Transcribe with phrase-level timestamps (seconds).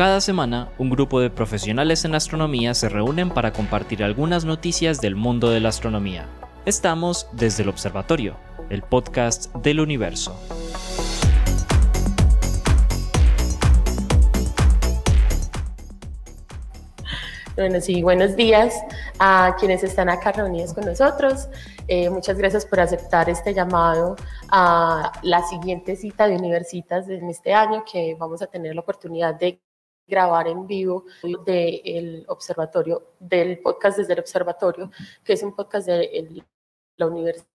[0.00, 5.14] Cada semana, un grupo de profesionales en astronomía se reúnen para compartir algunas noticias del
[5.14, 6.26] mundo de la astronomía.
[6.64, 8.34] Estamos desde el Observatorio,
[8.70, 10.34] el podcast del universo.
[17.54, 18.72] Bueno, sí, buenos días
[19.18, 21.50] a quienes están acá reunidos con nosotros.
[21.88, 24.16] Eh, muchas gracias por aceptar este llamado
[24.48, 29.34] a la siguiente cita de Universitas en este año, que vamos a tener la oportunidad
[29.34, 29.60] de
[30.10, 31.04] grabar en vivo
[31.46, 34.90] del observatorio, del podcast desde el observatorio,
[35.24, 36.44] que es un podcast de
[36.96, 37.46] la Universidad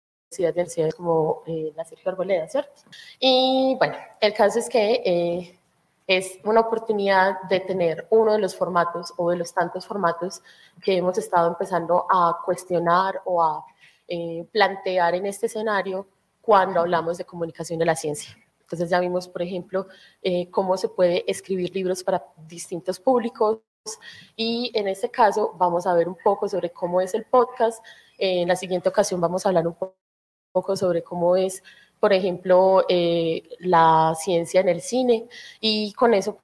[0.55, 2.81] de Ciudades como eh, la Sergio Arboleda, ¿cierto?
[3.19, 5.59] Y bueno, el caso es que eh,
[6.07, 10.41] es una oportunidad de tener uno de los formatos o de los tantos formatos
[10.81, 13.65] que hemos estado empezando a cuestionar o a
[14.07, 16.07] eh, plantear en este escenario
[16.41, 18.35] cuando hablamos de comunicación de la ciencia.
[18.75, 19.87] Entonces ya vimos, por ejemplo,
[20.21, 23.59] eh, cómo se puede escribir libros para distintos públicos
[24.35, 27.83] y en este caso vamos a ver un poco sobre cómo es el podcast.
[28.17, 29.77] en la siguiente ocasión vamos a hablar un
[30.51, 31.63] poco sobre cómo es,
[31.99, 35.27] por ejemplo, eh, la ciencia en el cine
[35.61, 36.39] y con eso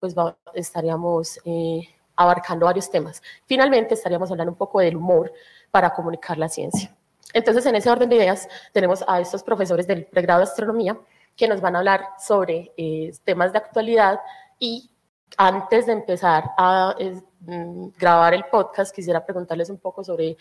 [0.00, 0.14] pues
[0.54, 3.22] estaríamos eh, abarcando varios temas.
[3.46, 5.32] Finalmente estaríamos hablando un poco del humor
[5.70, 6.96] para comunicar la ciencia.
[7.32, 10.98] Entonces, en ese orden de ideas, tenemos a estos profesores del pregrado de astronomía
[11.36, 14.20] que nos van a hablar sobre eh, temas de actualidad
[14.58, 14.90] y
[15.36, 16.94] antes de empezar a
[17.40, 20.36] mm, grabar el podcast, quisiera preguntarles un poco sobre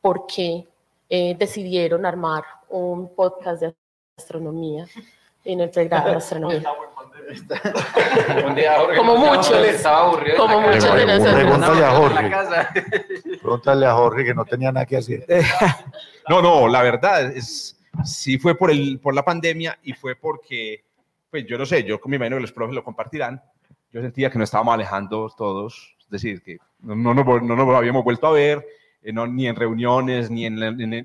[0.00, 0.66] por qué
[1.08, 3.74] eh, decidieron armar un podcast de
[4.16, 4.86] astronomía
[5.44, 6.62] en el pregrado de astronomía.
[8.96, 9.82] como muchos.
[10.36, 11.34] Como muchos de nosotros.
[11.34, 12.30] Pregúntale a Jorge.
[13.40, 15.26] Pregúntale a Jorge que no tenía nada que hacer.
[16.28, 20.84] No, no, la verdad es sí fue por, el, por la pandemia y fue porque,
[21.30, 23.42] pues yo no sé, yo mi imagino que los profes lo compartirán,
[23.92, 27.74] yo sentía que nos estábamos alejando todos, es decir, que no, no, no, no nos
[27.74, 28.66] habíamos vuelto a ver,
[29.02, 30.58] eh, ni en reuniones, ni en,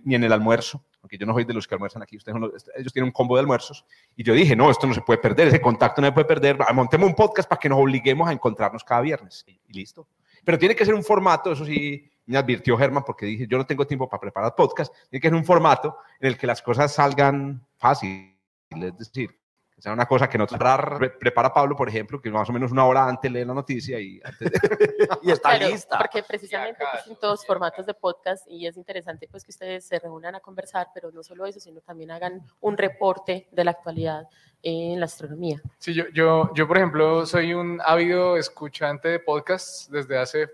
[0.03, 2.37] ni en el almuerzo, aunque yo no soy de los que almuerzan aquí, ustedes
[2.77, 5.47] ellos tienen un combo de almuerzos, y yo dije, no, esto no se puede perder,
[5.47, 8.83] ese contacto no se puede perder, montemos un podcast para que nos obliguemos a encontrarnos
[8.83, 10.07] cada viernes, y listo.
[10.43, 13.65] Pero tiene que ser un formato, eso sí, me advirtió Germán porque dije, yo no
[13.65, 16.93] tengo tiempo para preparar podcast, tiene que ser un formato en el que las cosas
[16.93, 18.37] salgan fácil,
[18.69, 19.29] es decir,
[19.75, 22.85] que sea una cosa que no prepara Pablo, por ejemplo, que más o menos una
[22.85, 24.21] hora antes lee la noticia y,
[25.23, 25.97] y está lista.
[25.97, 29.97] Porque precisamente pues, son todos formatos de podcast y es interesante pues que ustedes se
[29.97, 34.27] reúnan a conversar, pero no solo eso, sino también hagan un reporte de la actualidad
[34.61, 35.61] en la astronomía.
[35.79, 40.47] Sí, yo, yo, yo por ejemplo, soy un ávido escuchante de podcasts desde hace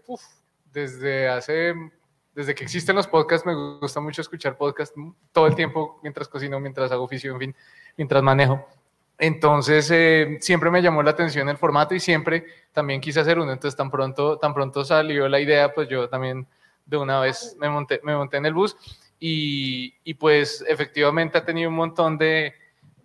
[0.72, 1.74] desde hace,
[2.34, 4.96] desde que existen los podcasts, me gusta mucho escuchar podcasts
[5.32, 7.56] todo el tiempo, mientras cocino, mientras hago oficio, en fin,
[7.98, 8.66] mientras manejo.
[9.18, 13.52] Entonces, eh, siempre me llamó la atención el formato y siempre también quise hacer uno.
[13.52, 16.48] Entonces, tan pronto, tan pronto salió la idea, pues yo también
[16.86, 18.78] de una vez me monté, me monté en el bus
[19.20, 22.54] y, y pues efectivamente ha tenido un montón de,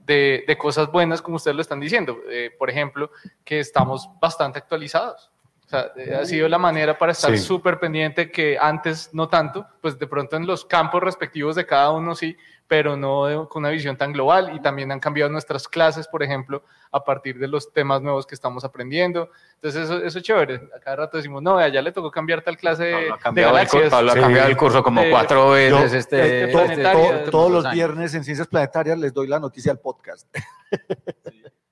[0.07, 2.19] de, cosas buenas, como ustedes lo están diciendo.
[2.31, 3.11] Eh, por ejemplo,
[3.45, 5.31] que estamos bastante actualizados.
[5.67, 9.67] O sea, eh, ha sido la manera para estar súper pendiente que antes no tanto,
[9.81, 12.37] pues de pronto en los campos respectivos de cada uno sí,
[12.67, 16.65] pero no con una visión tan global y también han cambiado nuestras clases, por ejemplo,
[16.91, 19.31] a partir de los temas nuevos que estamos aprendiendo.
[19.57, 20.69] Entonces eso, eso es chévere.
[20.77, 23.69] A cada rato decimos, no, ya le tocó cambiar tal clase Pablo ha cambiado, el,
[23.69, 25.93] curso, Pablo ha cambiado el curso como cuatro veces.
[25.95, 30.27] este, este todos los viernes en Ciencias Planetarias les doy la noticia al podcast.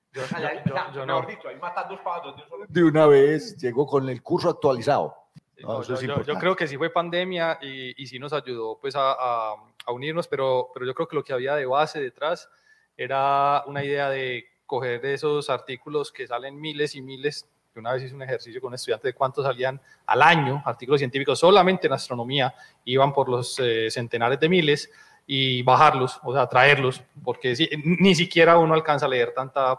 [2.69, 5.15] De una vez llegó con el curso actualizado.
[5.57, 9.55] yo, creo que sí fue pandemia y, y sí nos ayudó pues a, a,
[9.89, 12.49] unirnos, pero, pero yo creo que lo que había de base detrás
[12.97, 17.49] era una idea de coger de esos artículos que salen miles y miles.
[17.75, 21.01] Yo una vez hice un ejercicio con un estudiante de cuántos salían al año, artículos
[21.01, 24.91] científicos solamente en astronomía, iban por los eh, centenares de miles
[25.27, 29.79] y bajarlos, o sea, traerlos, porque ni siquiera uno alcanza a leer tanta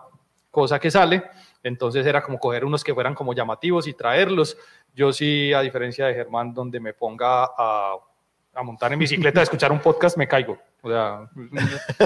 [0.53, 1.23] cosa que sale.
[1.63, 4.55] Entonces era como coger unos que fueran como llamativos y traerlos.
[4.93, 7.95] Yo sí, a diferencia de Germán, donde me ponga a,
[8.53, 10.57] a montar en bicicleta, a escuchar un podcast, me caigo.
[10.81, 11.29] O sea,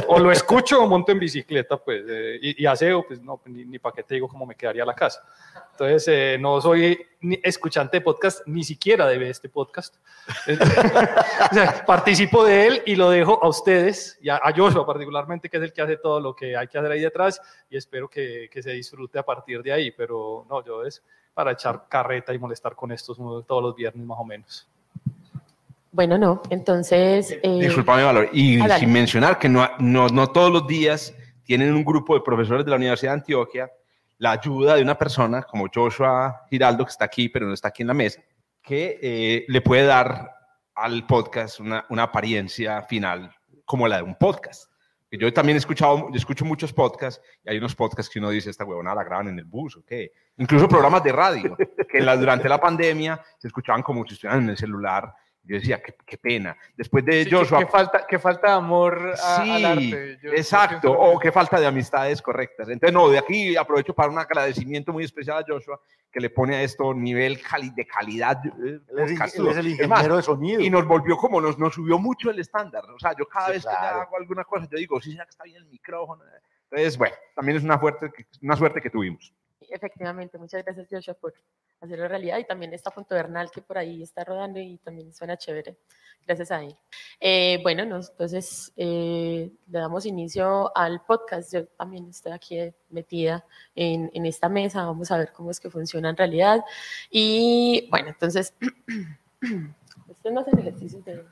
[0.08, 3.66] o lo escucho o monto en bicicleta, pues, eh, y, y, aseo, pues no, ni,
[3.66, 5.24] ni para qué te digo cómo me quedaría la casa.
[5.72, 9.96] Entonces, eh, no soy ni escuchante de podcast, ni siquiera de este podcast.
[11.52, 15.50] o sea, participo de él y lo dejo a ustedes, y a, a, Joshua particularmente,
[15.50, 18.08] que es el que hace todo lo que hay que hacer ahí detrás, y espero
[18.08, 21.04] que, que se disfrute a partir de ahí, pero no, yo es
[21.34, 24.68] para echar carreta y molestar con estos todos los viernes más o menos.
[25.98, 27.40] Bueno, no, entonces...
[27.42, 31.74] Eh, Disculpame, Valor, y ah, sin mencionar que no, no, no todos los días tienen
[31.74, 33.72] un grupo de profesores de la Universidad de Antioquia
[34.20, 37.82] la ayuda de una persona como Joshua Giraldo, que está aquí, pero no está aquí
[37.82, 38.22] en la mesa,
[38.62, 40.36] que eh, le puede dar
[40.76, 43.36] al podcast una, una apariencia final
[43.66, 44.72] como la de un podcast.
[45.10, 48.52] Yo también he escuchado, yo escucho muchos podcasts y hay unos podcasts que uno dice,
[48.52, 50.12] esta huevona la graban en el bus, ¿o qué?
[50.38, 51.58] Incluso programas de radio,
[51.92, 55.12] que la, durante la pandemia se escuchaban como si estuvieran en el celular
[55.48, 56.56] yo decía, qué, qué pena.
[56.76, 57.60] Después de Sí, Joshua...
[57.60, 60.20] que falta, que falta de amor a- Sí, al arte.
[60.22, 62.70] Yo- exacto, o qué falta de amistades correctas.
[62.70, 65.80] Entonces, no, de aquí aprovecho para un agradecimiento muy especial a Joshua,
[66.12, 68.40] que le pone a esto nivel cali- de calidad.
[68.46, 69.46] eh, Él es, podcastudo.
[69.46, 70.62] él es el Es más, ingeniero de sonido.
[70.62, 72.84] y nos volvió como, nos, nos subió mucho el estándar.
[72.92, 74.02] O sea, yo cada Sí, vez que claro.
[74.02, 76.24] hago alguna cosa, yo digo, sí, será que está bien el micrófono.
[76.70, 78.12] Entonces, bueno, también es una, fuerte,
[78.42, 79.34] una suerte que tuvimos.
[79.70, 81.34] Efectivamente, muchas gracias Joshua por
[81.82, 85.38] hacerlo realidad y también está Punto Bernal que por ahí está rodando y también suena
[85.38, 85.78] chévere.
[86.26, 86.76] Gracias a él.
[87.20, 91.54] Eh, bueno, nos- entonces eh, le damos inicio al podcast.
[91.54, 92.58] Yo también estoy aquí
[92.90, 94.86] metida en, en esta mesa.
[94.86, 96.64] Vamos a ver cómo es que funciona en realidad.
[97.10, 98.54] Y bueno, entonces,
[100.08, 101.24] ustedes no hacen ejercicios de...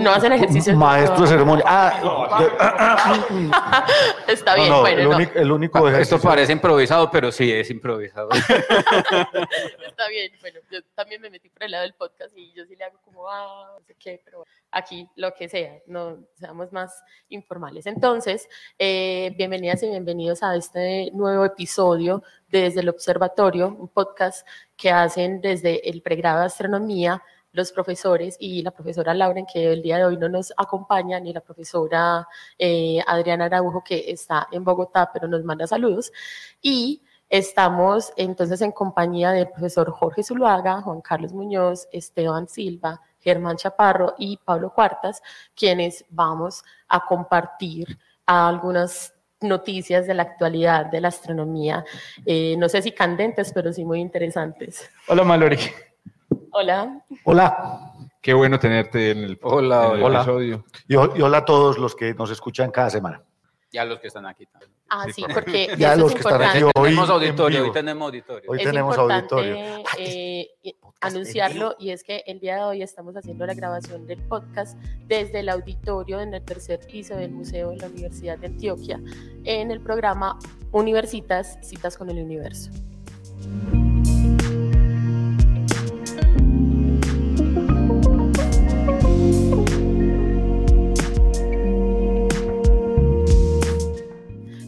[0.00, 0.76] No hacen ejercicios.
[0.76, 1.26] Maestro de no.
[1.26, 1.64] ceremonia.
[1.66, 3.26] Ah,
[4.28, 5.16] Está bien, no, bueno, el, no.
[5.16, 8.28] único, el único Esto parece improvisado, pero sí es improvisado.
[9.86, 12.76] Está bien, bueno, yo también me metí por el lado del podcast y yo sí
[12.76, 17.02] le hago como, ah, no sé qué, pero aquí lo que sea, no seamos más
[17.28, 17.86] informales.
[17.86, 18.48] Entonces,
[18.78, 24.90] eh, bienvenidas y bienvenidos a este nuevo episodio de Desde el Observatorio, un podcast que
[24.90, 27.22] hacen desde el pregrado de astronomía
[27.54, 31.32] los profesores y la profesora Lauren, que el día de hoy no nos acompaña, ni
[31.32, 32.28] la profesora
[32.58, 36.12] eh, Adriana Araujo, que está en Bogotá, pero nos manda saludos.
[36.60, 43.56] Y Estamos entonces en compañía del profesor Jorge Zuluaga, Juan Carlos Muñoz, Esteban Silva, Germán
[43.56, 45.20] Chaparro y Pablo Cuartas,
[45.56, 51.84] quienes vamos a compartir algunas noticias de la actualidad de la astronomía,
[52.24, 54.88] eh, no sé si candentes, pero sí muy interesantes.
[55.08, 55.58] Hola, Mallory.
[56.54, 57.04] Hola.
[57.24, 57.90] Hola.
[58.22, 60.18] Qué bueno tenerte en el, Hola, en el hola.
[60.20, 60.64] episodio.
[60.88, 63.22] Y, ho- y hola a todos los que nos escuchan cada semana.
[63.72, 64.70] Ya los que están aquí también.
[64.88, 66.80] Ah, Sí, sí, por- porque Ya eso los es que están aquí importante.
[66.80, 68.50] hoy tenemos en auditorio, hoy tenemos auditorio.
[68.50, 69.56] Hoy es tenemos importante auditorio.
[69.98, 73.54] eh, y- podcast en anunciarlo y es que el día de hoy estamos haciendo la
[73.54, 78.38] grabación del podcast desde el auditorio en el tercer piso del Museo de la Universidad
[78.38, 79.00] de Antioquia
[79.44, 80.38] en el programa
[80.70, 82.70] Universitas Citas con el Universo.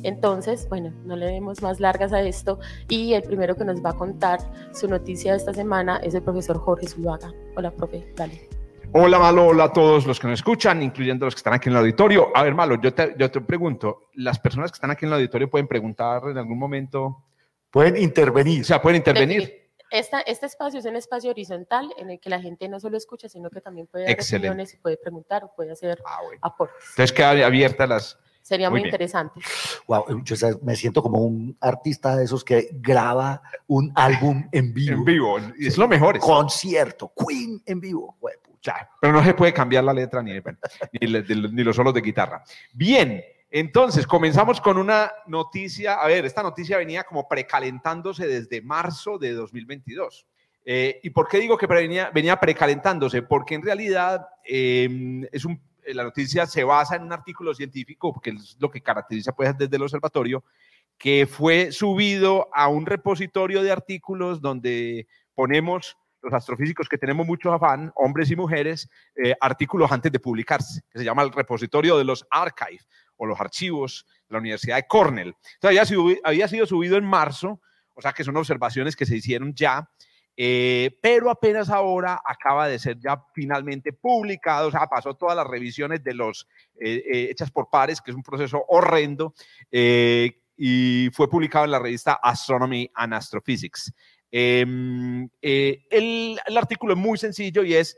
[0.06, 3.91] Entonces, bueno, no le demos más largas a esto y el primero que nos va
[3.91, 4.38] a contar
[4.73, 7.32] su noticia de esta semana es el profesor Jorge Zuluaga.
[7.56, 8.49] Hola, profe, dale.
[8.93, 11.73] Hola, Malo, hola a todos los que nos escuchan, incluyendo los que están aquí en
[11.75, 12.29] el auditorio.
[12.37, 15.14] A ver, Malo, yo te, yo te pregunto, ¿las personas que están aquí en el
[15.14, 17.25] auditorio pueden preguntar en algún momento?
[17.70, 18.61] Pueden intervenir.
[18.61, 19.73] O sea, ¿pueden intervenir?
[19.91, 23.29] Esta, este espacio es un espacio horizontal en el que la gente no solo escucha,
[23.29, 24.49] sino que también puede dar Excelente.
[24.50, 26.38] opiniones y puede preguntar o puede hacer Ah, bueno.
[26.43, 26.76] aportes.
[26.91, 28.17] Entonces queda abierta las...
[28.46, 29.40] Sería Muy interesante.
[29.88, 34.72] Wow, yo sa- me siento como un artista de esos que graba un álbum en
[34.72, 34.93] vivo.
[34.93, 36.20] En vivo, y es lo mejor.
[36.20, 38.16] Concierto, Queen en vivo.
[38.20, 38.56] Juepucha.
[38.62, 42.44] Ya, pero no se puede cambiar la letra ni, ni, los solos de guitarra.
[42.72, 43.20] Bien,
[43.50, 45.94] entonces comenzamos con una noticia.
[45.94, 50.24] A ver, esta noticia venía como precalentándose desde marzo de 2022.
[50.65, 53.22] Eh, ¿Y por qué digo que venía, venía precalentándose?
[53.22, 55.60] Porque en realidad eh, es un,
[55.94, 59.76] la noticia se basa en un artículo científico, que es lo que caracteriza pues, desde
[59.76, 60.44] el observatorio,
[60.98, 67.52] que fue subido a un repositorio de artículos donde ponemos los astrofísicos que tenemos mucho
[67.52, 72.05] afán, hombres y mujeres, eh, artículos antes de publicarse, que se llama el repositorio de
[72.05, 72.81] los archive
[73.16, 75.34] o los archivos de la Universidad de Cornell.
[75.55, 77.60] Entonces, había había sido subido en marzo,
[77.94, 79.88] o sea que son observaciones que se hicieron ya,
[80.36, 85.46] eh, pero apenas ahora acaba de ser ya finalmente publicado, o sea, pasó todas las
[85.46, 86.46] revisiones de los
[86.81, 89.34] eh, eh, hechas por pares, que es un proceso horrendo,
[89.70, 93.93] eh, y fue publicado en la revista Astronomy and Astrophysics.
[94.31, 97.96] Em, eh, el, el artículo es muy sencillo y es,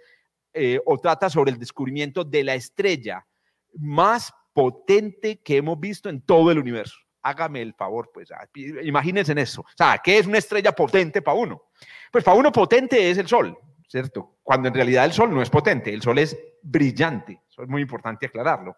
[0.52, 3.26] eh, o trata sobre el descubrimiento de la estrella
[3.75, 6.99] más potente que hemos visto en todo el universo.
[7.23, 8.47] Hágame el favor, pues, ah,
[8.83, 9.63] imagínense en eso.
[9.63, 11.65] O sea, ¿qué es una estrella potente para uno?
[12.13, 13.57] Pues para uno potente es el Sol,
[13.89, 14.37] ¿cierto?
[14.43, 17.41] Cuando en realidad el Sol no es potente, el Sol es brillante.
[17.49, 18.77] Eso es muy importante aclararlo.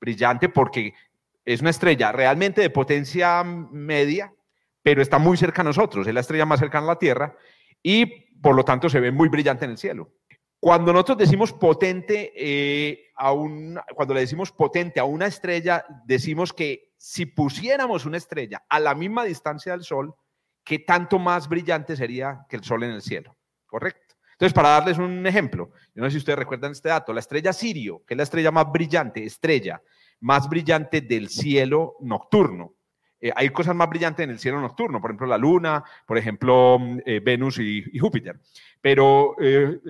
[0.00, 0.94] Brillante porque
[1.44, 4.32] es una estrella realmente de potencia media,
[4.82, 7.36] pero está muy cerca a nosotros, es la estrella más cercana a la Tierra
[7.82, 8.06] y
[8.40, 10.12] por lo tanto se ve muy brillante en el cielo.
[10.58, 16.52] Cuando nosotros decimos potente, eh, a un- cuando le decimos potente a una estrella, decimos
[16.52, 20.14] que si pusiéramos una estrella a la misma distancia del Sol,
[20.62, 23.38] ¿qué tanto más brillante sería que el Sol en el cielo?
[23.64, 24.16] ¿Correcto?
[24.32, 27.54] Entonces, para darles un ejemplo, yo no sé si ustedes recuerdan este dato, la estrella
[27.54, 29.80] Sirio, que es la estrella más brillante, estrella
[30.20, 32.74] más brillante del cielo nocturno.
[33.18, 36.78] Eh, hay cosas más brillantes en el cielo nocturno, por ejemplo la Luna, por ejemplo
[37.06, 38.38] eh, Venus y, Júpiter.
[38.78, 39.80] Pero, eh,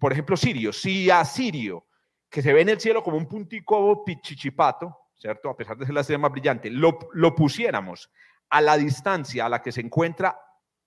[0.00, 1.86] por ejemplo, Sirio, si a Sirio,
[2.28, 5.50] que se ve en el cielo como un puntico pichichipato, ¿cierto?
[5.50, 8.10] A pesar de ser la estrella más brillante, lo, lo pusiéramos
[8.50, 10.38] a la distancia a la que se encuentra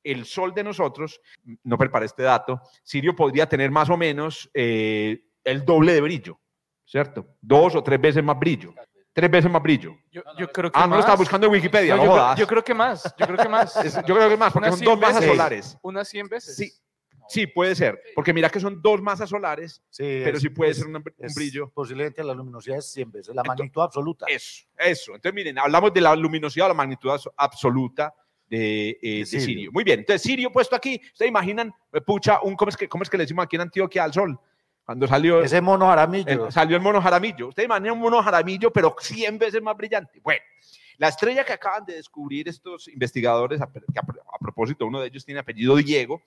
[0.04, 1.20] el Sol de nosotros,
[1.64, 6.40] no prepara este dato, Sirio podría tener más o menos el doble de brillo,
[6.86, 7.36] ¿cierto?
[7.42, 8.74] Dos o tres veces más brillo.
[9.12, 9.98] Tres veces más brillo.
[10.12, 11.96] Yo, creo que ah, no lo estaba buscando en Wikipedia.
[11.96, 13.04] yo, creo, que más.
[13.18, 13.74] Yo creo que más.
[14.08, 15.78] yo creo que más, porque son dos masas solares.
[15.82, 16.56] Unas 100 veces.
[16.56, 16.72] Sí.
[17.30, 21.04] Sí, puede ser, porque mira que son dos masas solares, pero sí puede ser un,
[21.36, 21.70] brillo.
[21.70, 24.26] Posiblemente la luminosidad es 100 veces, la magnitud absoluta.
[24.28, 25.16] Eso, eso.
[25.16, 28.14] Entonces, miren, hablamos de la luminosidad o la magnitud absoluta
[28.50, 29.72] de, eh, Sirio.
[29.72, 31.72] Muy bien, entonces Sirio puesto aquí, ¿ustedes imaginan,
[32.06, 34.40] pucha, un, ¿cómo, es que, ¿cómo es que le decimos aquí en Antioquia al sol?
[34.84, 35.44] Cuando salió.
[35.44, 36.50] Ese mono jaramillo.
[36.50, 37.50] salió el mono jaramillo.
[37.50, 40.20] Usted imagina un mono jaramillo, pero 100 veces más brillante.
[40.20, 40.42] Bueno,
[40.98, 43.70] la estrella que acaban de descubrir estos investigadores, a,
[44.40, 46.24] propósito, uno de ellos tiene apellido Diego.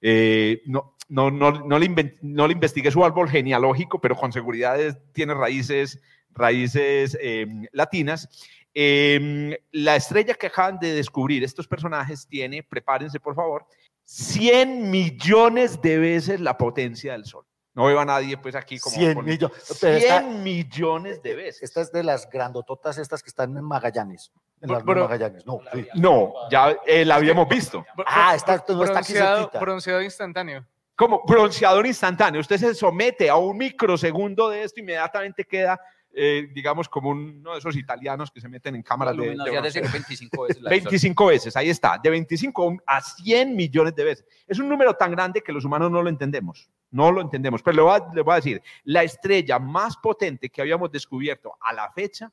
[0.00, 4.78] Eh, no, no, no, no, le no le investigué su árbol genealógico, pero con seguridad
[5.12, 6.00] tiene raíces,
[6.30, 8.28] raíces em, latinas.
[8.74, 13.66] Em, la estrella que acaban de descubrir estos personajes tiene, prepárense por favor,
[14.04, 17.44] 100 millones de veces la potencia del Sol.
[17.76, 21.62] No veo a nadie pues aquí como 100, millones 100 millones de veces.
[21.62, 24.32] Esta es de las grandototas estas que están en Magallanes.
[24.62, 25.60] En las Magallanes, no.
[25.94, 27.84] No, ya eh, la habíamos visto.
[28.06, 29.12] Ah, está, no está aquí
[29.60, 30.66] Bronceado instantáneo.
[30.96, 32.40] Como bronceador instantáneo.
[32.40, 35.78] Usted se somete a un microsegundo de esto, inmediatamente queda
[36.18, 40.44] eh, digamos, como uno de esos italianos que se meten en cámaras de, de, 25
[40.44, 40.62] veces.
[40.62, 44.26] 25 veces, ahí está, de 25 a 100 millones de veces.
[44.46, 47.62] Es un número tan grande que los humanos no lo entendemos, no lo entendemos.
[47.62, 51.54] Pero le voy a, le voy a decir, la estrella más potente que habíamos descubierto
[51.60, 52.32] a la fecha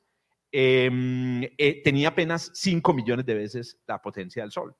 [0.50, 4.74] em, eh, tenía apenas 5 millones de veces la potencia del Sol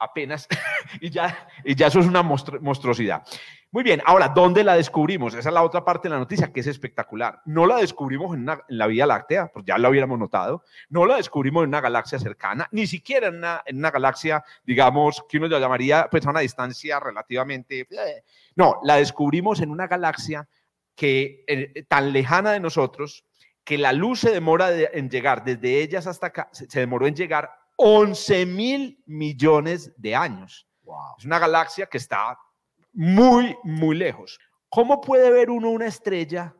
[0.00, 0.48] apenas,
[1.00, 3.22] y, ya, y ya eso es una monstruosidad.
[3.72, 5.32] Muy bien, ahora, ¿dónde la descubrimos?
[5.34, 7.40] Esa es la otra parte de la noticia que es espectacular.
[7.44, 10.64] No la descubrimos en, la Vía Láctea, pues ya lo hubiéramos notado.
[10.88, 15.24] No la descubrimos en una galaxia cercana, ni siquiera en una, en una galaxia, digamos,
[15.28, 17.82] que uno ya llamaría pues, a una distancia relativamente...
[17.82, 18.24] Eh,
[18.56, 20.48] no, la descubrimos en una galaxia
[20.96, 23.24] que eh, tan lejana de nosotros
[23.62, 27.59] que la luz se demora en llegar desde ellas hasta acá, se demoró en llegar
[27.82, 30.68] 11 mil millones de años.
[31.18, 32.38] Es una galaxia que está
[32.92, 34.38] muy, muy lejos.
[34.68, 36.54] ¿Cómo puede ver uno una estrella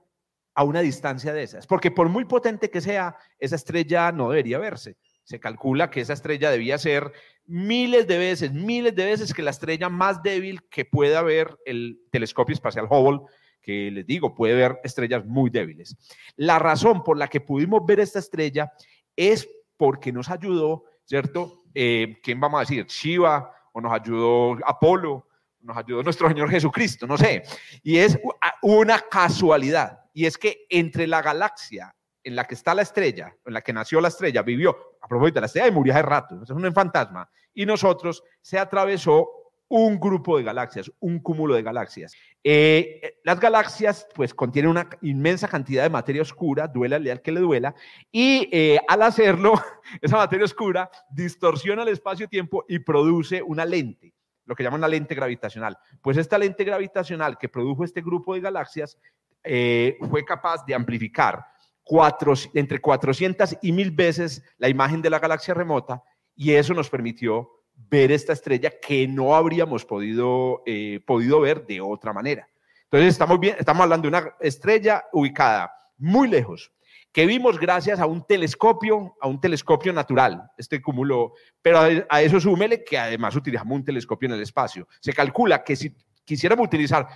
[0.55, 1.67] a una distancia de esas?
[1.67, 4.97] Porque por muy potente que sea, esa estrella no debería verse.
[5.25, 7.12] Se calcula que esa estrella debía ser
[7.45, 12.00] miles de veces, miles de veces que la estrella más débil que pueda ver el
[12.11, 13.21] telescopio espacial Hubble,
[13.61, 15.99] que les digo, puede ver estrellas muy débiles.
[16.37, 18.73] La razón por la que pudimos ver esta estrella
[19.17, 19.47] es
[19.77, 21.64] porque nos ayudó ¿cierto?
[21.75, 22.87] Eh, ¿Quién vamos a decir?
[22.87, 25.26] Shiva, o nos ayudó Apolo,
[25.59, 27.43] nos ayudó nuestro Señor Jesucristo, no sé.
[27.83, 28.17] Y es
[28.62, 30.05] una casualidad.
[30.14, 33.73] Y es que entre la galaxia en la que está la estrella, en la que
[33.73, 37.29] nació la estrella, vivió, a propósito, la estrella y murió hace rato, es un fantasma,
[37.55, 39.29] y nosotros se atravesó
[39.71, 42.12] un grupo de galaxias, un cúmulo de galaxias.
[42.43, 47.39] Eh, las galaxias pues contienen una inmensa cantidad de materia oscura, duela al que le
[47.39, 47.75] duela,
[48.11, 49.55] y eh, al hacerlo,
[50.03, 54.12] esa materia oscura distorsiona el espacio-tiempo y produce una lente,
[54.45, 55.79] lo que llaman la lente gravitacional.
[56.03, 58.99] Pues esta lente gravitacional que produjo este grupo de galaxias
[59.45, 61.47] eh, fue capaz de amplificar
[62.55, 66.03] entre 400 y 1000 veces la imagen de la galaxia remota
[66.35, 67.50] y eso nos permitió
[67.89, 72.49] ver esta estrella que no habríamos podido, eh, podido ver de otra manera.
[72.85, 76.73] Entonces estamos, bien, estamos hablando de una estrella ubicada muy lejos,
[77.13, 82.41] que vimos gracias a un telescopio, a un telescopio natural, este cúmulo, pero a, eso
[82.41, 84.87] súmele que además utilizamos un telescopio en el espacio.
[85.01, 85.95] Se calcula que si
[86.25, 87.07] quisiéramos utilizar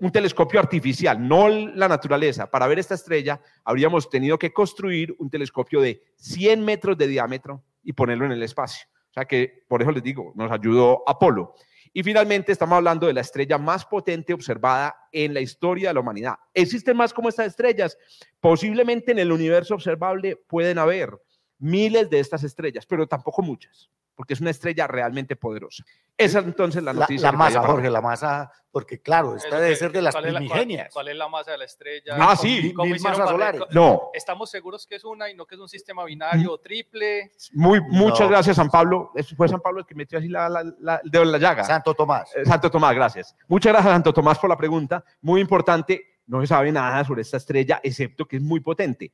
[0.00, 5.30] un telescopio artificial, no la naturaleza, para ver esta estrella, habríamos tenido que construir un
[5.30, 8.86] telescopio de 100 metros de diámetro y ponerlo en el espacio.
[9.12, 11.54] O sea que, por eso les digo, nos ayudó Apolo.
[11.92, 16.00] Y finalmente estamos hablando de la estrella más potente observada en la historia de la
[16.00, 16.36] humanidad.
[16.54, 17.98] ¿Existen más como estas estrellas?
[18.40, 21.10] Posiblemente en el universo observable pueden haber
[21.58, 23.90] miles de estas estrellas, pero tampoco muchas.
[24.14, 25.84] Porque es una estrella realmente poderosa.
[26.16, 27.26] Esa entonces la La, noticia.
[27.28, 30.26] la que masa, Jorge, la masa, porque claro, esta debe que- ser de las ¿cuál
[30.26, 30.92] es la- cuál- primigenias.
[30.92, 32.16] ¿Cuál es la masa de la estrella?
[32.20, 32.72] Ah, sí.
[32.74, 33.60] ¿Cómo Mil masas para- solares.
[33.70, 37.32] No, Estamos seguros que es una y no que es un sistema binario o triple.
[37.54, 38.28] muy, muchas No.
[38.28, 39.10] gracias, San Pablo.
[39.36, 41.64] Fue San Pablo el que metió así la, la- la- el dedo en la llaga.
[41.64, 42.30] Santo Tomás.
[42.36, 43.34] Eh, Santo Tomás, gracias.
[43.48, 45.02] Muchas gracias, Santo Tomás, por la pregunta.
[45.22, 49.12] Muy importante, no se sabe nada sobre esta estrella, excepto que es muy potente.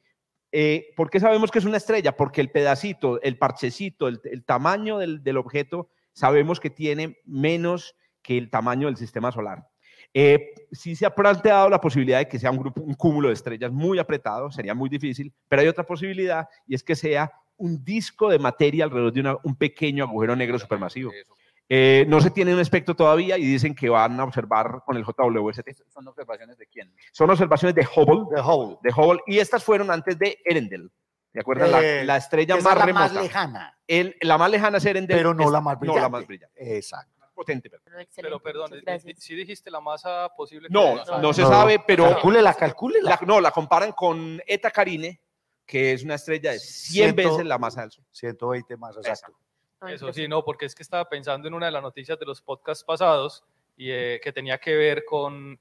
[0.52, 2.16] Eh, ¿Por qué sabemos que es una estrella?
[2.16, 7.94] Porque el pedacito, el parchecito, el, el tamaño del, del objeto, sabemos que tiene menos
[8.22, 9.66] que el tamaño del sistema solar.
[10.14, 13.34] Eh, sí se ha planteado la posibilidad de que sea un, grupo, un cúmulo de
[13.34, 17.84] estrellas muy apretado, sería muy difícil, pero hay otra posibilidad y es que sea un
[17.84, 21.12] disco de materia alrededor de una- un pequeño agujero negro supermasivo.
[21.12, 21.34] Eso.
[21.70, 25.04] Eh, no se tiene un espectro todavía y dicen que van a observar con el
[25.04, 25.68] JWST.
[25.92, 26.94] ¿Son observaciones de quién?
[27.12, 28.78] Son observaciones de Hubble, De Hubble.
[28.82, 30.90] de Hubble y estas fueron antes de Erendel.
[31.32, 31.66] ¿De acuerdo?
[31.66, 33.04] La, Eh, la estrella Esa más es la remota.
[33.14, 35.16] más lejana, El- la más lejana es Erendel.
[35.16, 35.98] pero no es- la más brillante.
[36.00, 36.76] No la más brillante.
[36.78, 37.12] Exacto.
[37.20, 37.70] Más potente.
[38.16, 38.70] Pero perdón,
[39.02, 40.68] si sí dijiste la masa posible.
[40.68, 41.48] que No, es- no se No.
[41.50, 43.10] sabe, pero Calcúlela, calcúlela.
[43.10, 45.20] la, no, la comparan con Eta Carine,
[45.66, 48.04] que es una estrella de 100 Ciento- veces la masa del Sol.
[48.10, 49.36] 120 más, exacto.
[49.80, 52.26] Ay, Eso sí, no, porque es que estaba pensando en una de las noticias de
[52.26, 53.44] los podcasts pasados
[53.76, 55.58] y eh, que tenía que ver con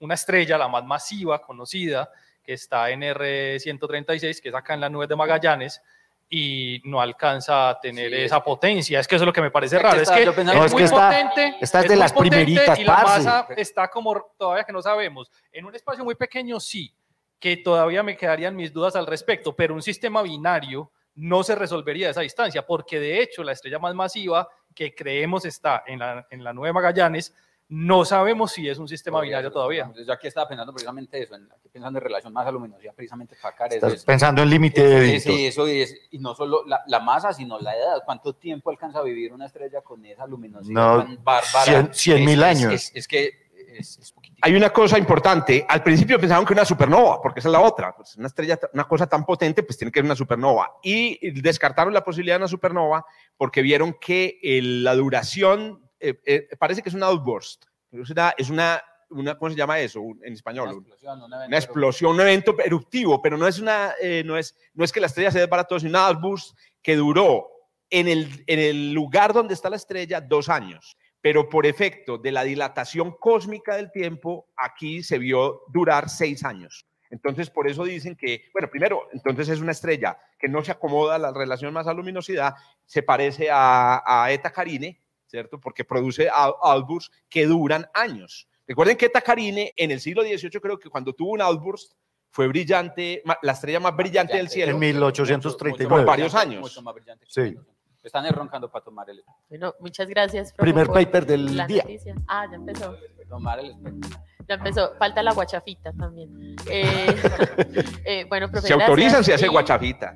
[0.00, 2.10] una estrella, la más masiva, conocida,
[2.42, 5.82] que está en R136, que es acá en la nube de Magallanes,
[6.28, 8.98] y no alcanza a tener Sí, es esa potencia.
[8.98, 9.96] Es que eso es lo que me parece raro.
[9.96, 11.56] Es está, que yo pensaba- No, es es muy que está- potente.
[11.60, 13.24] esta es de las primeritas, Y la parce.
[13.24, 15.30] masa está como todavía que no sabemos.
[15.52, 16.92] En un espacio muy pequeño, sí,
[17.38, 22.10] que todavía me quedarían mis dudas al respecto, pero un sistema binario no se resolvería
[22.10, 26.42] esa distancia, porque de hecho la estrella más masiva que creemos está en la, en
[26.42, 27.34] la nube Magallanes,
[27.66, 29.90] no sabemos si es un sistema binario todavía.
[30.06, 33.36] Yo aquí estaba pensando precisamente eso, en, aquí pensando en relación más a luminosidad, precisamente
[33.40, 33.66] para acá.
[33.66, 35.48] Estás pensando en límite de Es eventos.
[35.54, 38.02] eso, y, es, y no solo la, la masa, sino la edad.
[38.04, 41.64] ¿Cuánto tiempo alcanza a vivir una estrella con esa luminosidad No, tan bárbara?
[41.64, 42.72] cien- cien mil Es- es- años.
[42.74, 43.30] Es, es que
[43.78, 44.14] es.
[44.46, 45.64] Hay una cosa importante.
[45.66, 47.96] Al principio pensaban que una supernova, porque esa es la otra.
[47.96, 50.70] Pues una estrella, una cosa tan potente, pues tiene que ser una supernova.
[50.82, 53.06] Y descartaron la posibilidad de una supernova
[53.38, 57.64] porque vieron que la duración, eh, eh, parece que es una outburst.
[57.90, 60.68] Es una, es una, una, ¿cómo se llama eso un- en español?
[60.68, 64.36] Una explosión, un evento una explosión, un evento eruptivo, pero no es, una, eh, no
[64.36, 67.48] es, no es que la estrella se desbarató, sino una outburst que duró
[67.88, 70.98] en el, en el lugar donde está la estrella dos años.
[71.24, 76.86] Pero por efecto de la dilatación cósmica del tiempo, aquí se vio durar seis años.
[77.08, 81.14] Entonces, por eso dicen que, bueno, primero, entonces es una estrella que no se acomoda
[81.14, 82.52] a la relación masa-luminosidad,
[82.84, 85.58] se parece a, a Eta Carine, ¿cierto?
[85.58, 88.46] Porque produce out- outbursts que duran años.
[88.66, 91.94] Recuerden que Eta Carine en el siglo XVIII creo que cuando tuvo un outburst
[92.32, 94.72] fue brillante, la estrella más brillante del cielo.
[94.72, 95.88] En 1839.
[95.88, 96.60] Por varios años.
[96.60, 97.56] Mucho más brillante que Sí.
[98.04, 100.52] Están roncando para tomar el, Bueno, muchas gracias.
[100.52, 101.82] profe, Primer paper del la día.
[101.82, 102.14] noticia.
[102.28, 102.94] Ah, ya empezó.
[103.28, 104.10] tomar el espectro.
[104.46, 104.94] Ya empezó.
[104.98, 106.54] Falta la guachafita también.
[106.68, 107.06] Eh,
[108.04, 110.14] eh, bueno, profe, Se autorizan si hace Y- guachafita.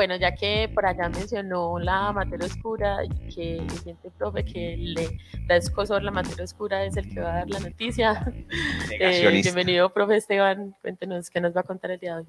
[0.00, 4.74] Bueno, ya que por allá mencionó la materia oscura, y que el siguiente profe que
[4.78, 8.24] le da escosor la materia oscura es el que va a dar la noticia.
[8.98, 10.74] Eh, bienvenido, profe Esteban.
[10.80, 12.26] Cuéntenos qué nos va a contar el día de hoy.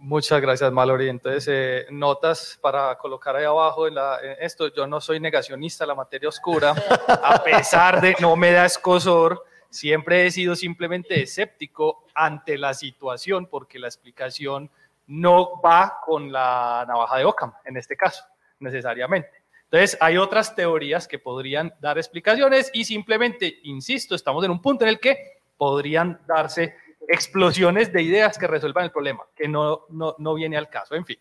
[0.00, 1.08] Muchas gracias, Mallory.
[1.08, 4.68] Entonces, eh, notas para colocar ahí abajo en, la- en esto.
[4.74, 6.72] Yo no soy negacionista de la materia oscura,
[7.24, 9.44] a pesar de no me da escosor.
[9.70, 14.70] Siempre he sido simplemente escéptico ante la situación porque la explicación
[15.06, 18.24] no va con la navaja de Ockham, en este caso,
[18.58, 19.44] necesariamente.
[19.64, 24.84] Entonces, hay otras teorías que podrían dar explicaciones y simplemente, insisto, estamos en un punto
[24.84, 26.76] en el que podrían darse
[27.08, 30.94] explosiones de ideas que resuelvan el problema, que no, no, no viene al caso.
[30.94, 31.18] En fin,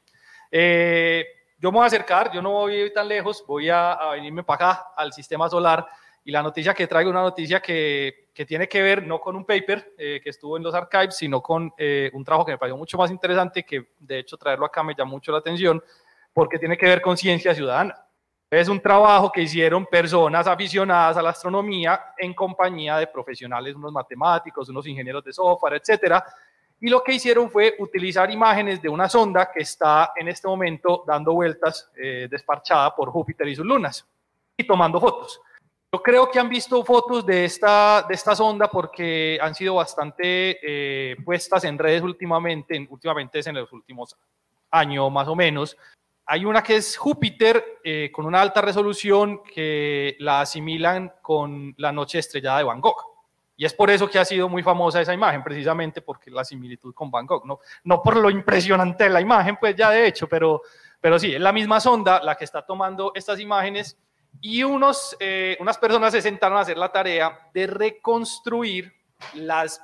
[0.52, 1.26] Eh,
[1.58, 4.12] yo me voy a acercar, yo no voy a ir tan lejos, voy a, a
[4.12, 5.88] venirme para acá, al sistema solar,
[6.26, 9.36] y la noticia que traigo es una noticia que, que tiene que ver no con
[9.36, 12.58] un paper eh, que estuvo en los archives, sino con eh, un trabajo que me
[12.58, 15.82] pareció mucho más interesante, que de hecho traerlo acá me llamó mucho la atención,
[16.34, 17.96] porque tiene que ver con ciencia ciudadana.
[18.50, 23.92] Es un trabajo que hicieron personas aficionadas a la astronomía en compañía de profesionales, unos
[23.92, 26.26] matemáticos, unos ingenieros de software, etcétera.
[26.80, 31.04] Y lo que hicieron fue utilizar imágenes de una sonda que está en este momento
[31.06, 34.08] dando vueltas eh, desparchada por Júpiter y sus lunas
[34.58, 35.40] y tomando fotos.
[35.96, 40.60] Yo creo que han visto fotos de esta, de esta sonda porque han sido bastante
[40.62, 44.14] eh, puestas en redes últimamente, en- últimamente es en los últimos
[44.72, 45.78] años más o menos,
[46.26, 51.94] Hay una que es Júpiter eh, con una alta resolución que la asimilan con la
[51.94, 53.02] noche estrellada de Van Gogh.
[53.56, 56.94] Y es por eso que ha sido muy famosa esa imagen, precisamente porque la similitud
[56.94, 60.28] con Van Gogh, no, no por lo impresionante de la imagen, pues ya de hecho,
[60.28, 60.62] pero,
[61.00, 63.98] pero sí, es la misma sonda la que está tomando estas imágenes
[64.42, 68.94] y unos, eh, unas personas se sentaron a hacer la tarea de reconstruir
[69.34, 69.82] las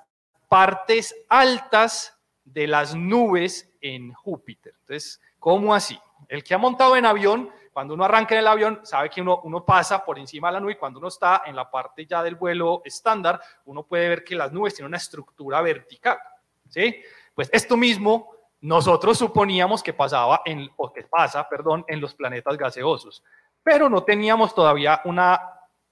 [0.48, 4.74] partes altas de las nubes en Júpiter.
[4.82, 6.00] Entonces, ¿cómo así?
[6.28, 9.42] El que ha montado en avión, cuando uno arranca en el avión, sabe que uno,
[9.44, 12.22] uno pasa por encima de la nube y cuando uno está en la parte ya
[12.22, 16.18] del vuelo estándar, uno puede ver que las nubes tienen una estructura vertical.
[16.70, 17.02] ¿sí?
[17.34, 22.58] Pues esto mismo nosotros suponíamos que pasaba en, o que pasa, perdón, en los planetas
[22.58, 23.24] gaseosos,
[23.64, 25.40] pero no teníamos todavía una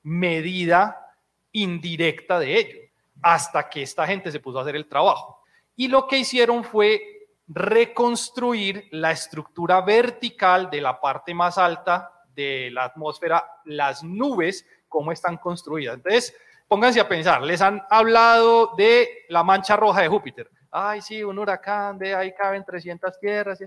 [0.03, 1.15] medida
[1.51, 2.79] indirecta de ello,
[3.21, 5.43] hasta que esta gente se puso a hacer el trabajo.
[5.75, 7.01] Y lo que hicieron fue
[7.47, 15.11] reconstruir la estructura vertical de la parte más alta de la atmósfera, las nubes, cómo
[15.11, 15.95] están construidas.
[15.95, 16.35] Entonces,
[16.67, 20.49] pónganse a pensar, les han hablado de la mancha roja de Júpiter.
[20.71, 23.59] Ay, sí, un huracán, de ahí caben 300 tierras,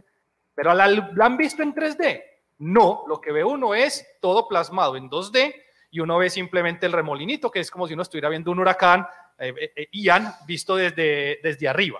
[0.54, 2.22] pero ¿la, ¿la han visto en 3D?
[2.62, 5.54] No, lo que ve uno es todo plasmado en 2D
[5.90, 9.06] y uno ve simplemente el remolinito, que es como si uno estuviera viendo un huracán
[9.38, 11.98] eh, eh, eh Ian visto desde, desde arriba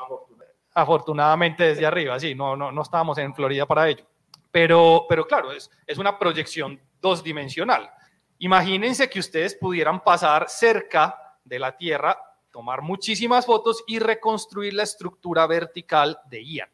[0.75, 4.07] afortunadamente desde arriba, sí, no, no, no estábamos en Florida para ello.
[4.51, 7.91] Pero, pero claro, es, es una proyección dos dimensional.
[8.39, 12.19] Imagínense que ustedes pudieran pasar cerca de la Tierra,
[12.51, 16.71] tomar muchísimas fotos y reconstruir la estructura vertical de Ian.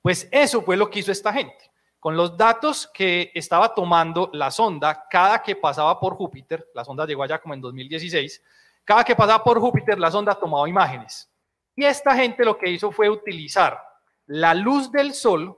[0.00, 1.71] Pues eso fue lo que hizo esta gente.
[2.02, 7.06] Con los datos que estaba tomando la sonda, cada que pasaba por Júpiter, la sonda
[7.06, 8.42] llegó allá como en 2016,
[8.82, 11.30] cada que pasaba por Júpiter, la sonda tomaba imágenes
[11.76, 13.80] y esta gente lo que hizo fue utilizar
[14.26, 15.56] la luz del sol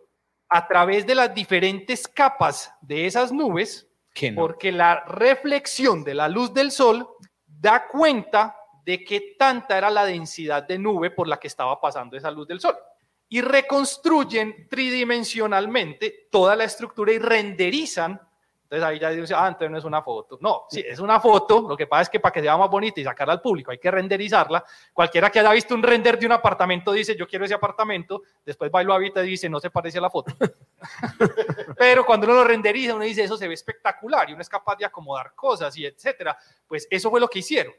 [0.50, 3.88] a través de las diferentes capas de esas nubes,
[4.37, 7.09] porque la reflexión de la luz del sol
[7.46, 8.54] da cuenta
[8.85, 12.46] de qué tanta era la densidad de nube por la que estaba pasando esa luz
[12.46, 12.76] del sol.
[13.28, 18.20] Y reconstruyen tridimensionalmente toda la estructura y renderizan
[18.74, 20.38] entonces ahí ya dice, ah, entonces no es una foto.
[20.40, 21.66] No, sí, es una foto.
[21.68, 23.78] Lo que pasa es que para que sea más bonita y sacarla al público hay
[23.78, 24.64] que renderizarla.
[24.92, 28.22] Cualquiera que haya visto un render de un apartamento dice, yo quiero ese apartamento.
[28.44, 30.34] Después va y lo habita y dice, no se parece a la foto.
[31.78, 34.76] Pero cuando uno lo renderiza, uno dice, eso se ve espectacular y uno es capaz
[34.76, 36.37] de acomodar cosas y etcétera.
[36.66, 37.74] Pues eso fue lo que hicieron.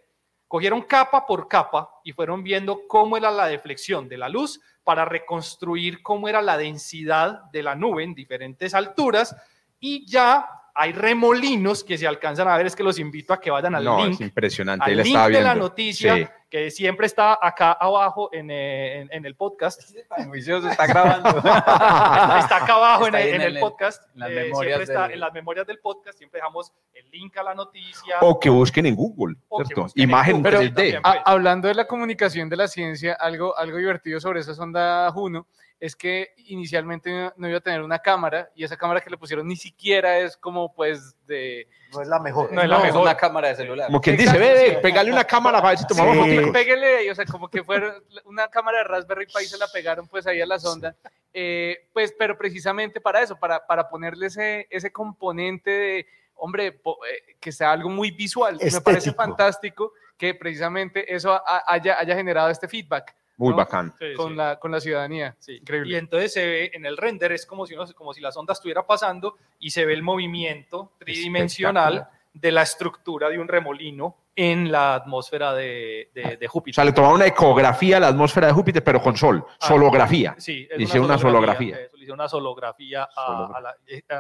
[0.47, 5.05] Cogieron capa por capa y fueron viendo cómo era la deflexión de la luz para
[5.05, 9.35] reconstruir cómo era la densidad de la nube en diferentes alturas
[9.79, 13.49] y ya hay remolinos que se alcanzan a ver, es que los invito a que
[13.49, 14.15] vayan al no, link.
[14.15, 14.91] Es impresionante.
[14.91, 19.81] Al link de la noticia, que siempre está acá abajo en, eh, en, el podcast.
[19.81, 21.29] está grabando.
[21.39, 24.03] está acá abajo en, en, el, podcast.
[24.13, 27.43] En las, eh, memorias está, en las memorias del podcast siempre dejamos el link a
[27.43, 28.17] la noticia.
[28.21, 29.87] O que busquen en Google, ¿cierto?
[29.95, 31.01] Imagen 3D.
[31.01, 31.21] Pues.
[31.25, 35.47] hablando de la comunicación de la ciencia, algo, algo divertido sobre esa sonda Juno
[35.79, 39.47] es que inicialmente no iba a tener una cámara y esa cámara que le pusieron
[39.47, 41.67] ni siquiera es como pues de...
[41.93, 42.51] No es la mejor.
[42.51, 43.01] No es la mejor.
[43.01, 43.87] una cámara de celular.
[43.87, 46.37] Como quien dice, ve, pégale una cámara para ver si tomamos sí.
[46.37, 46.51] fotos.
[46.51, 47.95] Pégale, o sea, como que fuera
[48.25, 50.95] una cámara de Raspberry Pi se la pegaron pues ahí a la sonda.
[51.33, 57.35] Eh, pues, pero precisamente para eso, para, para ponerle ese, ese componente de, hombre, eh,
[57.39, 58.57] que sea algo muy visual.
[58.61, 63.15] Me parece fantástico que precisamente eso haya, haya generado este feedback.
[63.37, 63.93] Muy bacán.
[64.15, 65.35] con, La, con la ciudadanía.
[65.39, 65.57] Sí.
[65.57, 65.93] Increíble.
[65.93, 68.85] Y entonces se ve en el render, es como si, como si la sonda estuviera
[68.85, 74.95] pasando y se ve el movimiento tridimensional de la estructura de un remolino en la
[74.95, 76.73] atmósfera de, de, Júpiter.
[76.73, 79.45] O sea, le tomaron una ecografía a la atmósfera de Júpiter, pero con sol.
[79.47, 80.35] Ah, solografía.
[80.37, 81.77] Sí, Dice una solografía.
[81.95, 83.75] Hice una solografía a, la,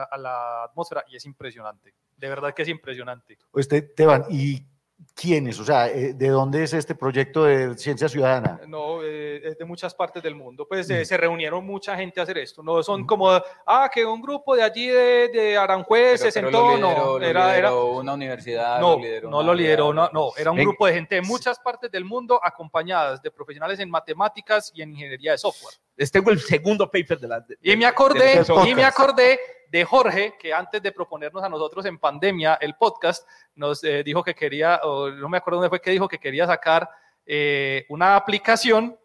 [0.09, 1.93] a, la, atmósfera y es impresionante.
[2.15, 3.37] De verdad que es impresionante.
[3.51, 4.65] Usted, Teban, ¿y
[5.13, 5.59] ¿Quiénes?
[5.59, 8.59] O sea, eh, ¿de dónde es este proyecto de ciencia ciudadana?
[8.67, 10.67] No, eh, es de muchas partes del mundo.
[10.67, 11.05] Pues eh, mm.
[11.05, 12.63] se reunieron mucha gente a hacer esto.
[12.63, 13.05] No son mm.
[13.05, 13.29] como,
[13.65, 16.77] ah, que un grupo de allí de, de Aranjuez se sentó.
[16.77, 18.79] no, era, era, una universidad.
[18.79, 19.93] No, no lo lideró.
[19.93, 23.79] No, no, era un grupo de gente de muchas partes del mundo acompañadas de profesionales
[23.79, 25.75] en matemáticas y en ingeniería de software.
[25.97, 27.45] Este fue el segundo paper de la.
[27.61, 29.39] y me acordé, y me acordé
[29.71, 34.23] de Jorge, que antes de proponernos a nosotros en pandemia el podcast, nos eh, dijo
[34.23, 36.89] que quería, o no me acuerdo dónde fue que dijo que quería sacar
[37.25, 38.97] eh, una aplicación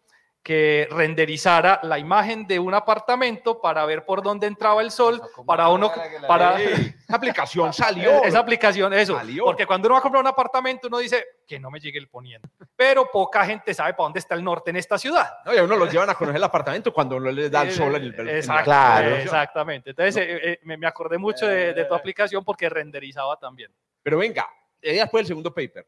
[0.43, 5.69] que renderizara la imagen de un apartamento para ver por dónde entraba el sol, para
[5.69, 5.91] uno,
[6.27, 8.23] para Esa aplicación salió.
[8.23, 9.43] esa aplicación, eso, Salió.
[9.43, 12.07] porque cuando uno va a comprar un apartamento uno dice que no me llegue el
[12.07, 15.29] poniente, pero poca gente sabe para dónde está el norte en esta ciudad.
[15.45, 17.71] No, y a uno lo llevan a conocer el apartamento cuando no les da el
[17.71, 19.15] sol en el en la- Exacto, Claro.
[19.17, 19.89] Exactamente.
[19.91, 23.71] Entonces eh, eh, me, me acordé mucho de, de tu aplicación porque renderizaba también.
[24.01, 24.47] Pero venga,
[24.81, 25.85] eh, después el segundo paper.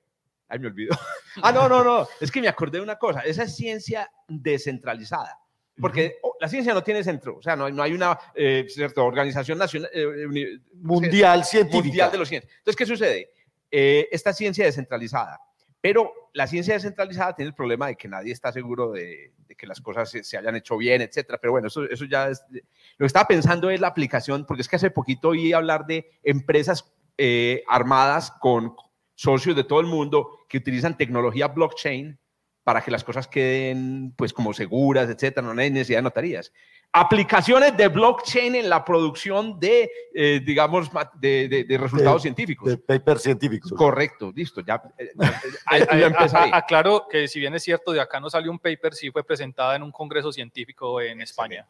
[0.54, 0.96] Ay, me olvidó.
[1.42, 2.08] Ah, no, no, no.
[2.22, 3.22] Es que me acordé de una cosa.
[3.22, 5.40] Esa es ciencia descentralizada.
[5.82, 7.38] Porque oh, la ciencia no tiene centro.
[7.38, 10.28] O sea, no, no hay una eh, cierto, organización nacional, eh,
[10.76, 11.84] Mundial científica.
[11.86, 12.54] mundial de los ciencias.
[12.60, 13.32] Entonces, ¿qué sucede?
[13.72, 15.40] Eh, esta ciencia descentralizada.
[15.82, 19.66] Pero la ciencia descentralizada tiene el problema de que nadie está seguro de, de que
[19.66, 21.40] las cosas se, se hayan hecho bien, etcétera.
[21.42, 22.44] Pero bueno, eso, eso ya es.
[22.52, 22.60] Lo
[23.00, 26.94] que estaba pensando es la aplicación, porque es que hace poquito oí hablar de empresas
[27.18, 28.76] eh, armadas con
[29.16, 32.16] socios de todo el mundo que utilizan tecnología blockchain
[32.64, 36.54] para que las cosas queden pues como seguras, etcétera, no hay necesidad de notarías.
[36.92, 42.70] Aplicaciones de blockchain en la producción de, eh, digamos, de, de- de resultados De- científicos.
[42.70, 43.74] De papers científicos.
[43.76, 44.80] Correcto, listo, ya.
[45.00, 45.18] eh, eh,
[45.72, 49.10] Eh, eh, Aclaro que si bien es cierto, de acá no salió un paper, sí
[49.10, 51.68] fue presentada en un congreso científico en España.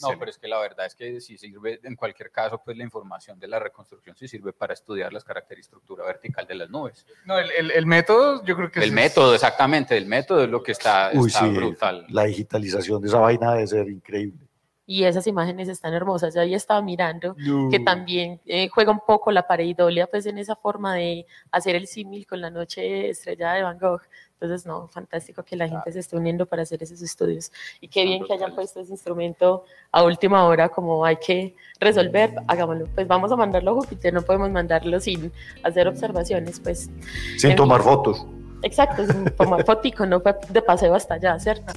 [0.00, 2.84] No, pero es que la verdad es que si sirve, en cualquier caso, pues la
[2.84, 7.06] información de la reconstrucción sí sirve para estudiar las características estructura vertical de las nubes.
[7.24, 10.62] No, el, el- el método, yo creo que El método, exactamente, el método es lo
[10.62, 12.06] que está, Uy, está sí, brutal.
[12.08, 14.46] la digitalización de esa vaina debe ser increíble.
[14.86, 16.34] Y esas imágenes están hermosas.
[16.34, 17.34] Yo ahí estaba mirando
[17.70, 21.86] que también eh, juega un poco la pareidolia, pues en esa forma de hacer el
[21.86, 24.02] símil con la noche estrellada de Van Gogh.
[24.44, 27.50] Entonces, no, fantástico que la gente se esté uniendo para hacer esos estudios.
[27.80, 32.34] Y qué bien que hayan puesto ese instrumento a última hora, como hay que resolver,
[32.46, 32.86] hagámoslo.
[32.94, 36.90] Pues vamos a mandarlo a Júpiter, no podemos mandarlo sin hacer observaciones, pues
[37.38, 37.90] Sin en tomar fin.
[37.92, 38.26] fotos.
[38.62, 41.72] exacto, sin tomar fotico, no fue de paseo hasta allá, ¿cierto?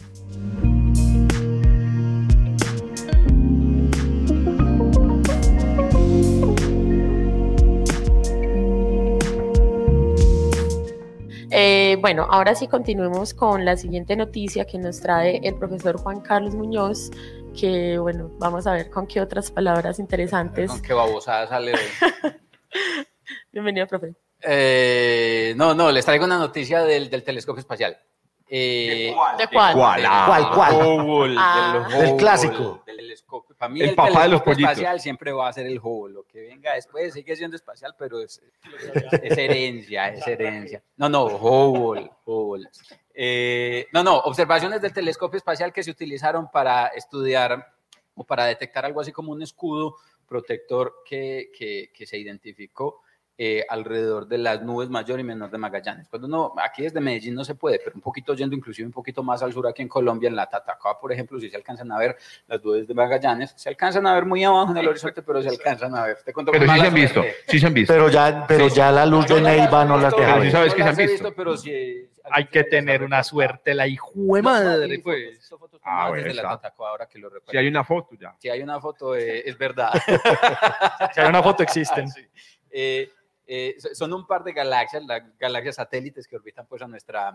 [11.59, 16.21] Eh, bueno, ahora sí continuemos con la siguiente noticia que nos trae el profesor Juan
[16.21, 17.09] Carlos Muñoz,
[17.59, 20.69] que bueno, vamos a ver con qué otras palabras interesantes.
[20.69, 21.79] Con qué babosada sale hoy.
[23.51, 24.13] Bienvenido, profe.
[24.39, 27.97] Eh, no, no, les traigo una noticia del, del telescopio espacial.
[28.49, 29.73] Eh, ¿De cuál?
[29.75, 29.97] ¿Cuál?
[30.01, 30.75] del Ah, ¿Cuál, cuál?
[30.87, 31.87] Hubble, Ah.
[31.89, 32.81] del, Del clásico.
[32.85, 33.55] del telescopio.
[33.57, 34.71] Para mí El el, papá de los pollitos.
[34.71, 36.13] espacial siempre va a ser el Hubble.
[36.13, 38.41] Lo que venga después sigue siendo espacial, pero es,
[39.21, 40.81] es herencia, es herencia.
[40.95, 42.69] No, no, Hubble, Hubble.
[43.13, 47.73] Eh, no, no, observaciones del telescopio espacial que se utilizaron para estudiar
[48.15, 49.95] o para detectar algo así como un escudo
[50.27, 53.01] protector que, que, que se identificó
[53.39, 56.07] eh, alrededor de las nubes mayor y menor de Magallanes.
[56.09, 59.21] Cuando uno, aquí desde Medellín no se puede, pero un poquito yendo inclusive un poquito
[59.21, 61.99] más al sur aquí en Colombia, en la Tatacoa, por ejemplo, si se alcanzan a
[61.99, 65.41] ver las nubes de Magallanes, se alcanzan a ver muy abajo en el horizonte, pero
[65.43, 66.17] se alcanzan a ver.
[66.25, 67.35] Te cuento Pero sí se han visto, suerte.
[67.47, 67.93] sí se han visto.
[67.93, 70.51] Pero ya, pero Sí, ya la luz de Neiva no las visto, deja sí ver.
[70.51, 71.33] sabes que se han he visto.
[71.35, 75.49] pero sí, Hay que tener una suerte, la hijue madre, pues.
[75.83, 76.49] Ah, desde la está.
[76.59, 77.51] Tatacoa, ahora que lo recuerdo.
[77.51, 78.35] Si hay una foto ya.
[78.39, 79.91] Si hay una foto, eh, es verdad.
[81.13, 82.07] Si hay una foto, existen.
[82.69, 83.09] Eh,
[83.47, 87.33] eh, so- son un par de galaxias, las galaxias satélites que orbitan pues a nuestra,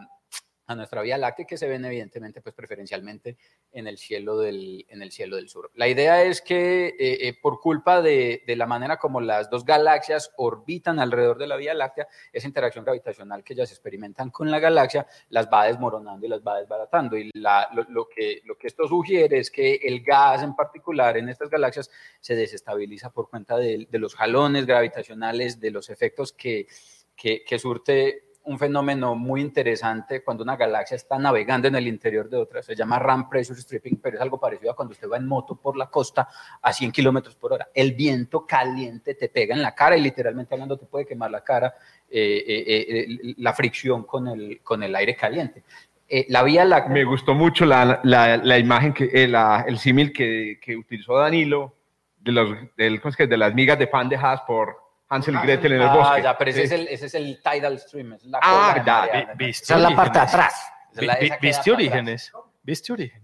[0.66, 3.36] a nuestra Vía Láctea que se ven evidentemente pues preferencialmente
[3.72, 5.70] en el cielo del, en el cielo del sur.
[5.74, 6.94] La idea es que eh,
[7.28, 11.56] eh, por culpa de, de la manera como las dos galaxias orbitan alrededor de la
[11.56, 16.28] Vía Láctea, esa interacción gravitacional que ellas experimentan con la galaxia las va desmoronando y
[16.28, 17.16] las va desbaratando.
[17.16, 21.16] Y la- lo, lo que, lo que esto sugiere es que el gas en particular
[21.16, 26.32] en estas galaxias se desestabiliza por cuenta de, de los jalones gravitacionales, de los efectos
[26.32, 26.66] que,
[27.16, 32.28] que, que surte un fenómeno muy interesante cuando una galaxia está navegando en el interior
[32.28, 32.62] de otra.
[32.62, 35.54] Se llama RAM Pressure Stripping, pero es algo parecido a cuando usted va en moto
[35.56, 36.28] por la costa
[36.60, 37.68] a 100 kilómetros por hora.
[37.74, 41.42] El viento caliente te pega en la cara y literalmente hablando te puede quemar la
[41.44, 41.74] cara,
[42.10, 42.64] eh, eh,
[43.28, 45.62] eh, la fricción con el, con el aire caliente.
[46.28, 46.92] La Vía Láctea...
[46.92, 51.74] Me gustó mucho la, la, imagen, que, la- el símil que, que utilizó Danilo
[52.18, 54.81] de, los, del, de las migas de pan dejadas por
[55.12, 56.22] Hansel y Gretel en el Ah, bosque.
[56.22, 56.64] ya, pero ese, Sí.
[56.66, 58.12] es el, ese es el tidal stream.
[58.14, 59.34] Es la Ah, ya, Mariana.
[59.34, 60.54] vi- Esa es la parte de atrás.
[61.40, 62.32] ¿Viste orígenes?
[62.62, 63.22] ¿Viste orígenes?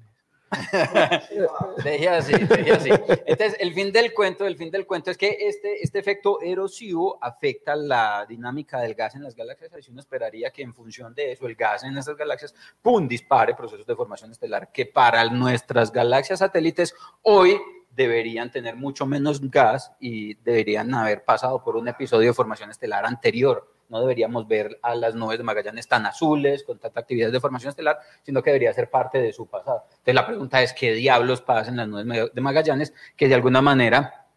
[1.85, 2.91] Deje así, deje así.
[2.91, 7.19] Entonces, el fin del cuento, el fin del cuento es que este, este efecto erosivo
[7.21, 9.73] afecta la dinámica del gas en las galaxias.
[9.75, 13.55] Así uno esperaría que en función de eso, el gas en esas galaxias, ¡pum!, dispare
[13.55, 17.61] procesos de formación estelar que para nuestras galaxias satélites hoy
[17.99, 23.05] deberían tener mucho menos gas y deberían haber pasado por un episodio de formación estelar
[23.05, 27.41] anterior no deberíamos ver a las nubes de Magallanes tan azules, con tanta actividad de
[27.41, 29.85] formación estelar, sino que debería ser parte de su pasado.
[29.89, 33.63] Entonces la pregunta es, ¿qué diablos pasa en las nubes de Magallanes que de alguna
[33.63, 34.28] manera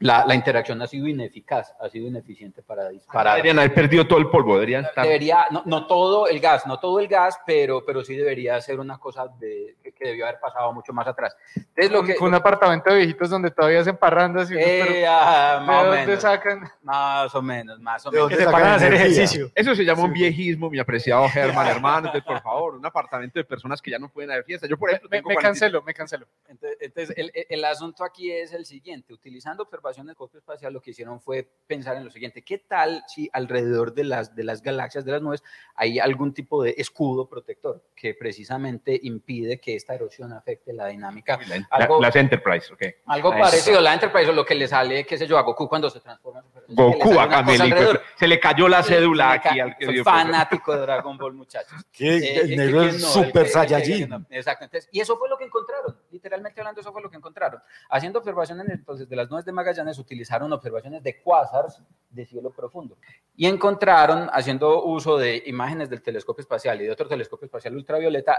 [0.00, 3.36] la, la, interacción ha sido ineficaz, ha sido ineficiente para disparar.
[3.36, 5.04] Deberían haber perdido todo el polvo, deberían estar...
[5.04, 8.80] Debería, no, no, todo el gas, no todo el gas, pero, pero sí debería ser
[8.80, 11.36] una cosa de, que, que debió haber pasado mucho más atrás.
[11.54, 15.62] Entonces, lo que, un apartamento de viejitos donde todavía hacen parrandas y eh, pero, ah,
[15.66, 16.70] más, o ¿de dónde menos, sacan?
[16.82, 18.30] más o menos, más o ¿De menos.
[18.30, 19.50] dónde Que se sacan pagan a hacer ejercicio.
[19.54, 22.06] Eso se llama un viejismo, mi apreciado Germán, hermano.
[22.06, 24.66] Entonces, por favor, un apartamento de personas que ya no pueden hacer fiesta.
[24.66, 26.26] Yo, por ejemplo, Me, tengo me 40 cancelo, me cancelo.
[26.48, 30.72] Entonces, entonces, el, el- el asunto aquí es el siguiente, utilizando observaciones del telescopio espacial,
[30.72, 34.44] lo que hicieron fue pensar en lo siguiente, ¿qué tal si alrededor de las, de
[34.44, 35.42] las galaxias, de las nubes,
[35.74, 41.38] hay algún tipo de escudo protector que precisamente impide que esta erosión afecte la dinámica?
[41.48, 42.82] La- Algo- las Enterprise, ok.
[43.06, 43.42] Algo Eso.
[43.42, 45.90] parecido a la Enterprise o lo que le sale, qué sé yo, a Goku cuando
[45.90, 47.96] se transforma en Goku a una cosa Cameli, alrededor.
[47.98, 51.34] pues, se le cayó la cédula aquí al que Soy dio, fanático de Dragon Ball,
[51.34, 51.72] muchachos.
[51.92, 54.08] Que Eh, el eh, negro es que no, super el que- saiyajin.
[54.08, 54.64] no, Exacto.
[54.64, 55.96] Entonces, y eso fue lo que encontraron.
[56.20, 57.62] Literalmente hablando, eso fue lo que encontraron.
[57.88, 62.98] Haciendo observaciones entonces de las nubes de Magallanes, utilizaron observaciones de cuásars de cielo profundo.
[63.34, 68.38] Y encontraron, haciendo uso de imágenes del telescopio espacial y de otro telescopio espacial ultravioleta,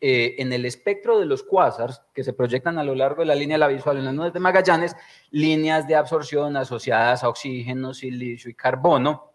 [0.00, 3.34] eh, en el espectro de los cuásars que se proyectan a lo largo de la
[3.34, 4.94] línea de la visual en las nubes de Magallanes,
[5.32, 9.27] líneas de absorción asociadas a oxígeno, silicio y carbono,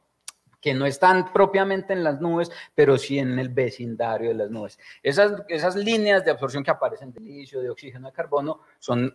[0.64, 4.80] que no están propiamente en las nubes, pero sí en el vecindario de las nubes.
[5.04, 9.14] Esas, esas líneas de absorción que aparecen de silicio, de oxígeno, de carbono, son,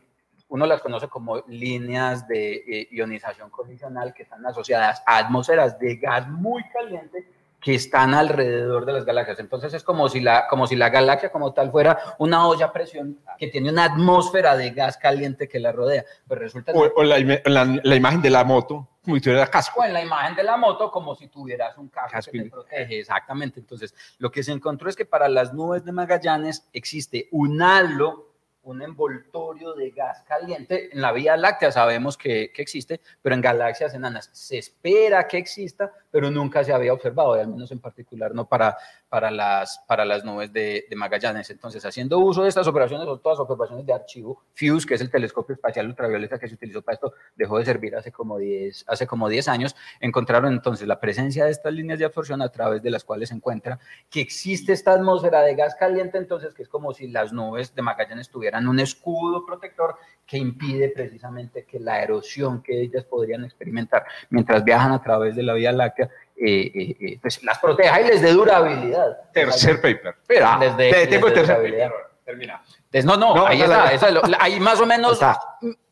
[0.50, 5.96] uno las conoce como líneas de eh, ionización colisional que están asociadas a atmósferas de
[5.96, 7.26] gas muy caliente
[7.60, 9.40] que están alrededor de las galaxias.
[9.40, 12.72] Entonces es como si la, como si la galaxia como tal fuera una olla a
[12.72, 16.04] presión que tiene una atmósfera de gas caliente que la rodea.
[16.28, 19.80] Pues resulta O, o la, ima- la- la imagen de la moto, como si casco.
[19.80, 22.50] o en la imagen de la moto como si tuvieras un casco Casco que te
[22.50, 23.00] protege.
[23.00, 23.60] Exactamente.
[23.60, 28.28] Entonces, lo que se encontró es que para las nubes de Magallanes existe un halo,
[28.62, 30.90] un envoltorio de gas caliente.
[30.92, 35.38] En la Vía Láctea sabemos que, que existe, pero en galaxias enanas se espera que
[35.38, 38.76] exista, pero nunca se había observado, y al menos en particular no para,
[39.08, 41.50] para, las, para las nubes de, Magallanes.
[41.50, 45.10] Entonces, haciendo uso de estas operaciones, son todas operaciones de archivo, FUSE, que es el
[45.10, 49.06] telescopio espacial ultravioleta que se utilizó para esto, dejó de servir hace como 10, hace
[49.06, 52.90] como 10 años, encontraron entonces la presencia de estas líneas de absorción a través de
[52.90, 53.78] las cuales se encuentra
[54.10, 57.82] que existe esta atmósfera de gas caliente, entonces que es como si las nubes de
[57.82, 64.04] Magallanes tuvieran un escudo protector que impide precisamente que la erosión que ellas podrían experimentar
[64.30, 66.10] mientras viajan a través de la Vía Láctea,
[66.40, 69.30] eh, eh, eh, pues las proteja y les dé durabilidad.
[69.32, 70.14] Tercer paper.
[70.20, 71.90] Espera, Les de- te- les tengo el de tercer durabilidad.
[71.90, 72.08] paper.
[72.24, 72.62] Termina.
[72.76, 73.90] Entonces, no, no, No, ahí está.
[73.92, 75.40] es lo- hay más o menos Está.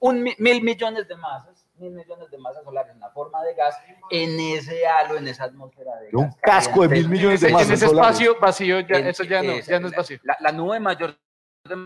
[0.00, 3.54] un mi- mil millones de masas, mil millones de masas solares en la forma de
[3.54, 3.74] gas
[4.10, 6.36] en ese halo, en esa atmósfera de Un gas
[6.68, 8.10] casco de mil millones de En masas ese solares.
[8.20, 10.18] espacio vacío, ya, En- eso ya no, esa- ya no es vacío.
[10.24, 11.16] La, la nube mayor
[11.64, 11.76] de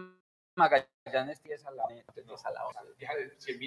[0.56, 2.60] Magallanes tiene a la, es a la
[3.38, 3.58] 100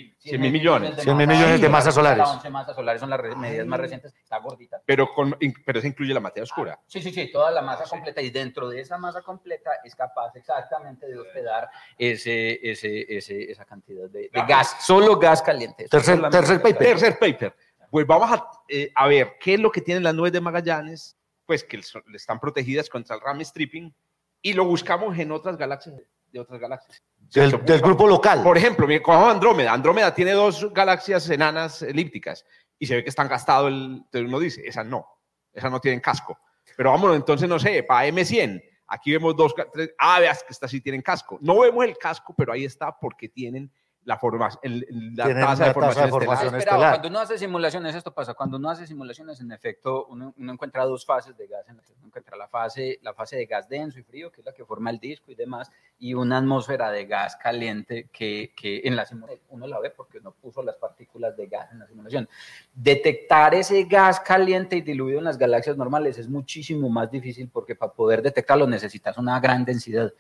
[0.42, 0.96] mil millones.
[1.02, 2.18] 100 mil millones de masas solares.
[2.20, 4.82] Las 11 masas solares son las medidas más recientes, está gordita.
[4.86, 6.80] Pero, con, pero eso incluye la materia oscura.
[6.88, 10.36] Sí, sí, sí, toda la masa completa y dentro de esa masa completa es capaz
[10.36, 15.88] exactamente de hospedar ese, ese, ese, esa cantidad de, de gas, solo gas caliente.
[15.90, 16.78] Tercer- tercer paper.
[16.88, 17.56] Tercer paper.
[17.90, 21.16] Pues vamos a, eh, a ver qué es lo que tienen las nubes de Magallanes,
[21.46, 21.80] pues que
[22.14, 23.94] están protegidas contra el ram stripping
[24.42, 25.96] y lo buscamos en otras galaxias,
[26.34, 27.02] de otras galaxias.
[27.32, 28.44] Del, grupo local.
[28.44, 29.72] Por ejemplo, cojamos Andrómeda.
[29.72, 32.46] Andrómeda tiene dos galaxias enanas elípticas
[32.78, 33.70] y se ve que están gastados.
[33.70, 35.08] El, entonces uno dice, esas no,
[35.54, 36.38] esas no tienen casco.
[36.76, 40.72] Pero vámonos, entonces, no sé, para M100, aquí vemos dos, tres, ah, veas que estas
[40.72, 41.38] sí tienen casco.
[41.42, 43.72] No vemos el casco, pero ahí está porque tienen
[44.06, 44.86] la, forma, el-
[45.16, 46.10] la tasa de tasa de formación estelar.
[46.12, 46.90] formación Ah, estelar.
[46.92, 50.84] Cuando uno hace simulaciones, esto pasa, cuando uno hace simulaciones, en efecto, uno, uno encuentra
[50.86, 51.66] dos fases de gas.
[51.70, 54.66] Uno encuentra la fase, la fase de gas denso y frío, que es la que
[54.66, 59.06] forma el disco y demás, y una atmósfera de gas caliente que, que en la
[59.06, 62.28] simulación uno la ve porque uno puso las partículas de gas en la simulación.
[62.74, 67.76] Detectar ese gas caliente y diluido en las galaxias normales es muchísimo más difícil porque
[67.76, 70.12] para poder detectarlo necesitas una gran densidad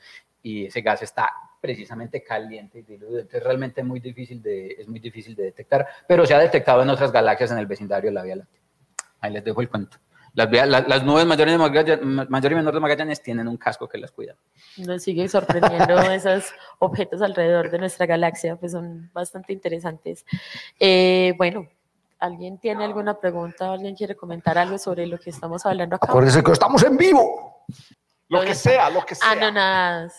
[0.42, 1.32] y ese gas está
[1.68, 3.20] precisamente caliente y diluido.
[3.20, 6.82] Entonces realmente es muy difícil de, es muy difícil de detectar, pero se ha detectado
[6.84, 8.60] en otras galaxias en el vecindario de la Vía Láctea.
[9.22, 9.98] Ahí les dejo el cuento.
[10.34, 13.56] Las, vía- la- las nubes mayores de Magallanes, mayor y menor de Magallanes tienen un
[13.56, 14.36] casco que las cuida.
[14.76, 20.26] Nos sigue sorprendiendo esos objetos alrededor de nuestra galaxia, pues son bastante interesantes.
[20.82, 21.70] Eh, bueno,
[22.20, 23.72] ¿alguien tiene alguna pregunta?
[23.72, 26.08] ¿Alguien quiere comentar algo sobre lo que estamos hablando acá?
[26.10, 27.64] Acuérdense que estamos en vivo.
[28.28, 29.32] Lo que sea, lo que sea.
[29.32, 30.12] Ah, no, nada.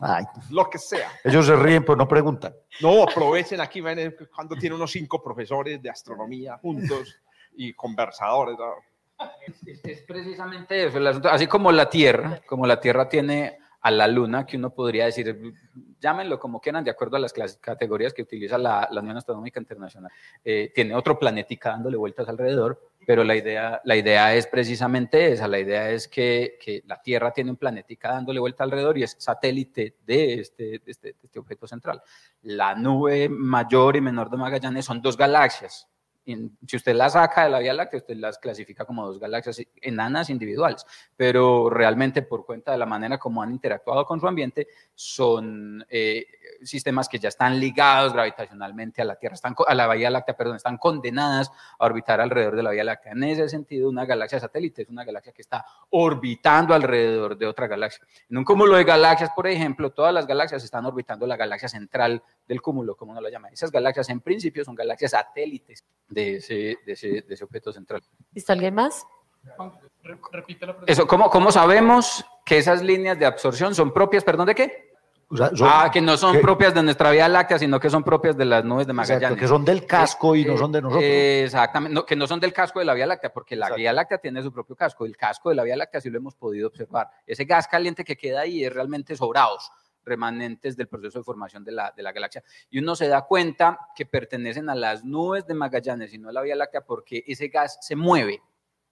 [0.00, 1.10] Ay, Lo que sea.
[1.24, 2.54] ellos se ríen, pero no preguntan.
[2.80, 7.16] No, aprovechen aquí, ven, cuando tiene unos cinco profesores de astronomía juntos
[7.56, 8.56] y conversadores.
[8.58, 8.74] ¿no?
[9.66, 11.28] Es, es precisamente eso, el asunto.
[11.28, 15.54] así como la Tierra, como la Tierra tiene a la Luna, que uno podría decir,
[16.00, 20.10] llámenlo como quieran, de acuerdo a las categorías que utiliza la, la Unión Astronómica Internacional,
[20.44, 25.48] eh, tiene otro planetica dándole vueltas alrededor, pero la idea, la idea es precisamente esa,
[25.48, 29.16] la idea es que, que la Tierra tiene un planetica dándole vuelta alrededor y es
[29.18, 32.02] satélite de este, de este, de este objeto central.
[32.42, 35.88] La nube mayor y menor de Magallanes son dos galaxias,
[36.24, 40.30] si usted las saca de la Vía Láctea, usted las clasifica como dos galaxias enanas
[40.30, 45.84] individuales, pero realmente por cuenta de la manera como han interactuado con su ambiente, son
[45.88, 46.26] eh,
[46.62, 50.56] sistemas que ya están ligados gravitacionalmente a la Tierra, están, a la Vía Láctea, perdón,
[50.56, 53.12] están condenadas a orbitar alrededor de la Vía Láctea.
[53.12, 57.66] En ese sentido, una galaxia satélite es una galaxia que está orbitando alrededor de otra
[57.66, 58.06] galaxia.
[58.28, 62.22] En un cúmulo de galaxias, por ejemplo, todas las galaxias están orbitando la galaxia central
[62.46, 63.48] del cúmulo, como uno lo llama.
[63.48, 68.02] Esas galaxias en principio son galaxias satélites de ese, de ese, de ese objeto central.
[68.34, 69.06] ¿Listo alguien más?
[70.02, 70.92] Re- Repite la pregunta.
[70.92, 74.90] Eso, ¿cómo, ¿Cómo sabemos que esas líneas de absorción son propias, perdón, de qué?
[75.32, 77.88] O sea, son- ah, que no son que- propias de nuestra Vía Láctea, sino que
[77.88, 79.38] son propias de las nubes de exacto, Magallanes.
[79.38, 81.04] que son del casco y no Eh, son de nosotros.
[81.04, 83.78] eh, exactamente, no, que no son del casco de la Vía Láctea, porque la Exacto.
[83.78, 85.06] Vía Láctea tiene su propio casco.
[85.06, 87.08] El casco de la Vía Láctea sí lo hemos podido observar.
[87.24, 89.70] Ese gas caliente que queda ahí es realmente sobrados,
[90.10, 92.42] remanentes del proceso de formación de la, de la galaxia.
[92.68, 96.32] Y uno se da cuenta que pertenecen a las nubes de Magallanes y no a
[96.32, 98.42] la Vía Láctea porque ese gas se mueve.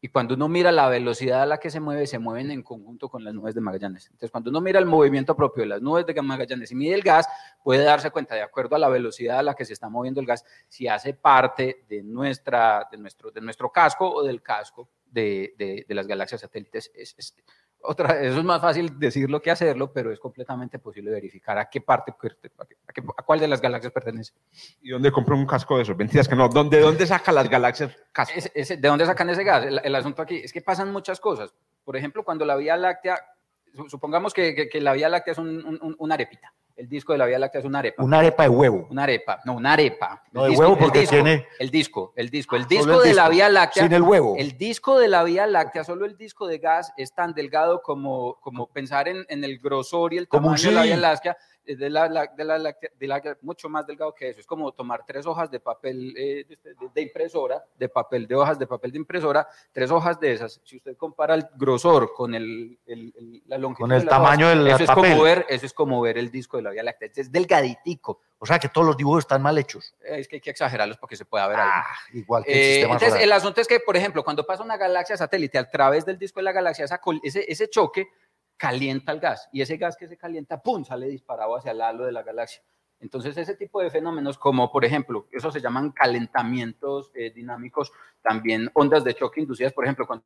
[0.01, 3.09] Y cuando uno mira la velocidad a la que se mueve, se mueven en conjunto
[3.09, 4.07] con las nubes de Magallanes.
[4.07, 7.03] Entonces, cuando uno mira el movimiento propio de las nubes de Magallanes y mide el
[7.03, 7.27] gas,
[7.65, 10.27] puede darse cuenta, de acuerdo a la velocidad a la que se está moviendo el
[10.27, 15.55] gas, si hace parte de, nuestra, de, nuestro, de nuestro casco o del casco de,
[15.59, 16.93] de- las galaxias satélites.
[16.95, 17.35] Es, es-
[17.81, 21.81] otra, eso es más fácil decirlo que hacerlo, pero es completamente posible verificar a qué
[21.81, 24.33] parte, a, qué- a cuál de las galaxias pertenece.
[24.83, 25.97] ¿Y dónde compró un casco de esos?
[25.97, 26.49] Mentiras que no.
[26.49, 28.39] ¿Dónde, dónde saca las galaxias casco?
[28.55, 29.65] ¿De dónde sacan ese gas?
[29.65, 31.55] El, el asunto aquí es que pasan muchas cosas.
[31.85, 33.19] Por ejemplo, cuando la Vía Láctea,
[33.75, 36.53] su- supongamos que, que- que la Vía Láctea es un- un- un- una arepita.
[36.79, 38.05] El disco de la Vía Láctea es una arepa.
[38.05, 38.87] Una arepa de huevo.
[38.89, 40.23] Una arepa, no, una arepa.
[40.31, 42.55] No, El de disco- huevo el porque disco, tiene- El disco, el disco.
[42.57, 43.83] El Solo disco el de la Vía Láctea.
[43.83, 44.37] Sin el huevo.
[44.39, 48.37] El disco de la Vía Láctea, solo el disco de gas es tan delgado como,
[48.41, 50.97] como pensar en, en el grosor y el Como un tamaño de la Vía.
[50.99, 51.37] Láctea,
[51.77, 54.41] de la, la- de la de la- mucho más delgado que eso.
[54.41, 58.35] Es como tomar tres hojas de papel eh, de, de- de impresora, de papel, de
[58.35, 60.61] hojas de papel de impresora, tres hojas de esas.
[60.65, 64.19] Si usted compara el grosor con el, el- el- la longitud Con el de hojas,
[64.23, 65.11] tamaño del eso es papel.
[65.13, 67.11] como ver, eso es como ver el disco de la Vía Láctea.
[67.15, 68.21] Es delgaditico.
[68.41, 69.95] O sea que todos los dibujos están mal hechos.
[70.01, 71.59] Es que hay que exagerarlos para que se pueda ver.
[71.61, 73.25] Ah, igual que el Eh, sistema entonces, solar.
[73.25, 76.39] el asunto es que, por ejemplo, cuando pasa una galaxia satélite a través del disco
[76.39, 78.07] de la galaxia, esa ese, ese choque
[78.59, 82.05] calienta el gas y ese gas que se calienta, ¡pum!, sale disparado hacia el halo
[82.05, 82.63] de la galaxia.
[83.01, 88.69] Entonces, ese tipo de fenómenos, como por ejemplo, eso se llaman calentamientos eh, dinámicos, también
[88.75, 90.25] ondas de choque inducidas, por ejemplo, cuando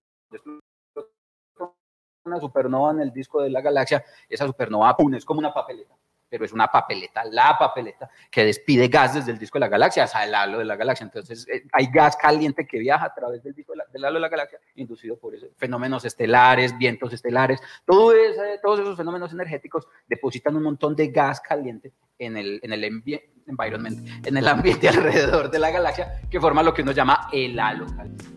[2.24, 5.94] una supernova en el disco de la galaxia, esa supernova, ¡pum!, es como una papeleta,
[6.32, 10.04] pero es una papeleta, la papeleta, que despide gas desde el disco de la galaxia
[10.04, 11.04] hacia el halo de la galaxia.
[11.04, 14.14] Entonces, eh, hay gas caliente que viaja a través del, disco de la- del halo
[14.14, 17.60] de la galaxia, inducido por esos fenómenos estelares, vientos estelares.
[17.84, 22.72] Todo ese- todos esos fenómenos energéticos depositan un montón de gas caliente en el, en
[22.72, 26.92] el envi- environment, en el ambiente alrededor de la galaxia, que forma lo que uno
[26.92, 27.86] llama el halo,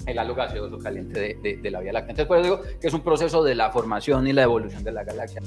[0.05, 2.11] el halo gaseoso caliente de, de- de la Vía Láctea.
[2.11, 4.91] Entonces, por eso digo que es un proceso de la formación y la evolución de
[4.91, 5.41] la galaxia.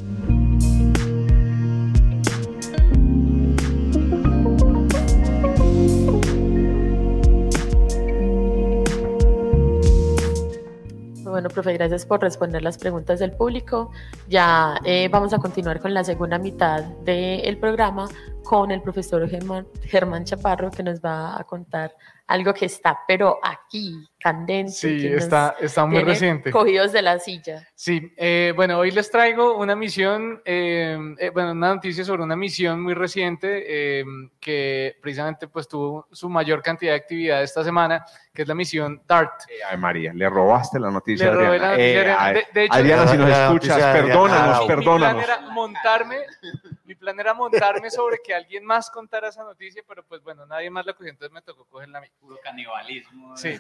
[11.29, 13.91] Bueno, profe, gracias por responder las preguntas del público.
[14.29, 18.09] Ya eh, vamos a continuar con la segunda mitad del programa
[18.43, 21.95] con el profesor Germán Chaparro, que nos va a contar
[22.29, 24.71] algo que está, pero aquí, candente.
[24.73, 26.51] Sí, que está, está muy reciente.
[26.51, 27.67] Cogidos de la silla.
[27.75, 32.37] Sí, eh, bueno, hoy les traigo una misión, eh, eh, bueno, una noticia sobre una
[32.37, 33.65] misión muy reciente
[34.01, 34.05] eh,
[34.39, 38.05] que precisamente pues tuvo su mayor cantidad de actividad esta semana,
[38.35, 39.43] que es la misión DART.
[39.49, 41.27] Eh, ay, María, le robaste la noticia.
[41.27, 41.67] Le robé Adriana.
[41.67, 44.61] la noticia, Eh, De- de hecho, Adriana, si nos escuchas, perdónanos, Arau.
[44.61, 45.25] Mi plan perdónanos.
[45.25, 46.17] era montarme,
[47.09, 50.85] plan era montarme sobre que alguien más contara esa noticia, pero pues bueno, nadie más
[50.85, 52.09] la cogió, entonces me tocó cogerla a mí.
[52.21, 53.37] Puro canibalismo.
[53.37, 53.59] Sí,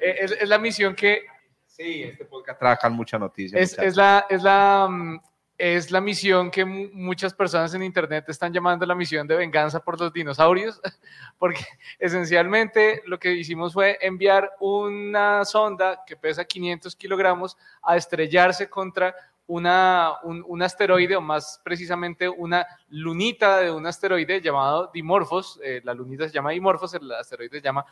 [0.00, 1.24] Eh, es, es la misión que
[1.66, 3.58] Sí, este podcast trabajan mucha noticia.
[3.58, 5.20] es, es la, es, la, mm,
[5.56, 9.80] es la misión que mu- muchas personas en internet están llamando la misión de venganza
[9.80, 10.80] por los dinosaurios,
[11.38, 11.64] porque
[11.98, 19.14] esencialmente lo que hicimos fue enviar una sonda que pesa 500 kilogramos a estrellarse contra
[19.46, 25.60] una, un, un asteroide, o más precisamente una lunita de un asteroide llamado Dimorphos.
[25.62, 27.84] eh, la lunita se llama Dimorphos, el asteroide se llama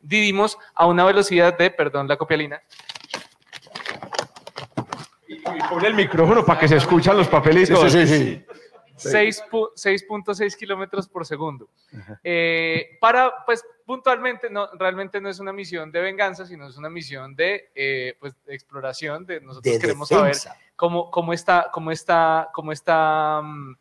[0.00, 2.60] Didymos, a una velocidad de, perdón, la copialina,
[5.28, 5.36] Y
[5.68, 7.92] pone el micrófono para que se escuchan los papelitos.
[7.92, 8.44] Sí, sí, sí.
[8.96, 11.68] 6.6 kilómetros por segundo.
[12.22, 16.90] Eh, para, pues, puntualmente, no, realmente no es una misión de venganza, sino es una
[16.90, 19.26] misión de, eh, pues, de exploración.
[19.26, 20.50] De nosotros De queremos defensa.
[20.50, 23.76] saber cómo, cómo está, cómo está, cómo está, mm,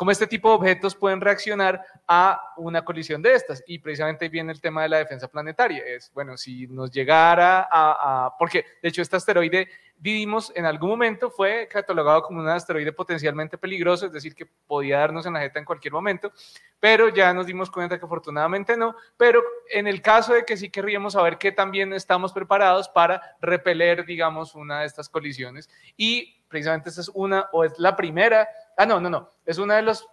[0.00, 3.62] cómo este tipo de objetos pueden reaccionar a una colisión de estas.
[3.66, 5.84] Y precisamente viene el tema de la defensa planetaria.
[5.84, 10.88] Es, bueno, si nos llegara a, a- porque de hecho este asteroide, vivimos en algún
[10.88, 15.40] momento, fue catalogado como un asteroide potencialmente peligroso, es decir, que podía darnos en la
[15.40, 16.32] jeta en cualquier momento,
[16.80, 20.70] pero ya nos dimos cuenta que afortunadamente no, pero en el caso de que sí
[20.70, 25.68] querríamos saber que también estamos preparados para repeler, digamos, una de estas colisiones.
[25.98, 28.48] Y precisamente esta es una, o es la primera,
[28.82, 30.06] ah, no, no, no, es una de los,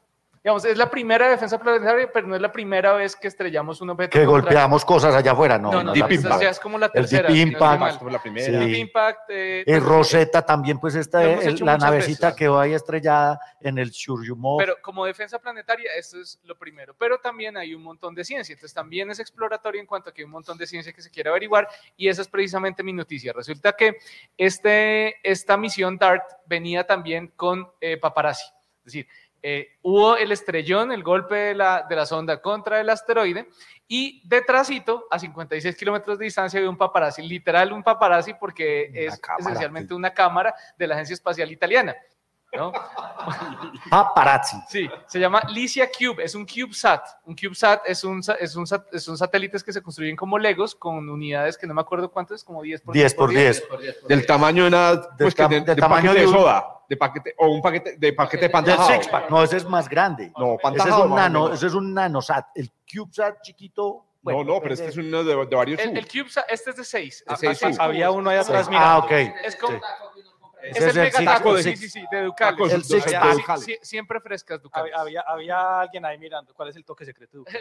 [0.44, 3.90] digamos, es la primera defensa planetaria, pero no es la primera vez que estrellamos un
[3.90, 4.12] objeto.
[4.18, 5.72] Que contra- golpeamos cosas allá afuera, no.
[5.72, 6.40] No, no, primera.
[6.40, 7.28] ya es como la El tercera.
[7.28, 8.02] Deep si no estoy Impact.
[8.12, 8.46] la primera.
[8.46, 8.52] Sí.
[8.52, 9.20] Deep Impact.
[9.30, 12.38] eh, pues, Rosetta también, pues esta, el- hecho la navecita veces.
[12.38, 14.60] quedó ahí estrellada en el Churyumov.
[14.60, 16.96] Pero como defensa planetaria, esto es lo primero.
[16.98, 18.54] Pero también hay un montón de ciencia.
[18.54, 21.12] Entonces también es exploratorio en cuanto a que hay un montón de ciencia que se
[21.12, 21.68] quiere averiguar.
[21.98, 23.34] Y esa es precisamente mi noticia.
[23.34, 23.98] Resulta que
[24.38, 28.46] este, esta misión DART venía también con eh, paparazzi.
[28.88, 29.08] Es decir,
[29.44, 33.48] eh, hubo el estrellón, el golpe de la, de la sonda contra el asteroide.
[33.88, 39.00] Y detrásito, a 56 kilómetros de distancia, había un paparazzi, literal un paparazzi, porque Una
[39.00, 39.44] es cámara.
[39.46, 41.96] esencialmente una cámara de la Agencia Espacial Italiana.
[42.56, 42.72] ¿No?
[43.90, 44.58] Paparazzi.
[44.68, 47.04] Sí, se llama Licia Cube, es un CubeSat.
[47.26, 51.58] Un CubeSat es un, es un, son satélites que se construyen como Legos con unidades
[51.58, 53.64] que no me acuerdo cuántas, como 10 por 10 por 10.
[54.08, 55.02] Del tamaño de una.
[55.18, 56.74] Pues, que de, del de tamaño de un- soda.
[56.90, 58.88] De paquete, o un paquete de paquete de Del pantajado.
[58.90, 59.30] six pack.
[59.30, 60.32] No, ese es más grande.
[60.38, 61.04] No, Ese es pantajado.
[61.04, 62.46] un nano, ese es un nanosat.
[62.56, 64.06] El CubeSat chiquito.
[64.22, 66.84] bueno, no, no, pero este es uno de, de varios El, CubeSat, este es de
[66.86, 67.26] 6.
[67.28, 67.82] De seis sub.
[67.82, 68.72] Había uno ahí atrás, Sí.
[68.72, 68.94] mira.
[68.94, 69.12] Ah, ok.
[69.44, 69.84] Es, como- Sí.
[70.70, 72.74] Es Ese el es el six- megataco, el sí, sí, sí, de Ducales.
[72.74, 73.34] El de- six de pack.
[73.34, 73.66] Ducales.
[73.66, 74.94] Sí, siempre frescas Ducales.
[74.96, 76.54] Había, había, había alguien ahí mirando.
[76.54, 77.44] ¿Cuál es el toque secreto?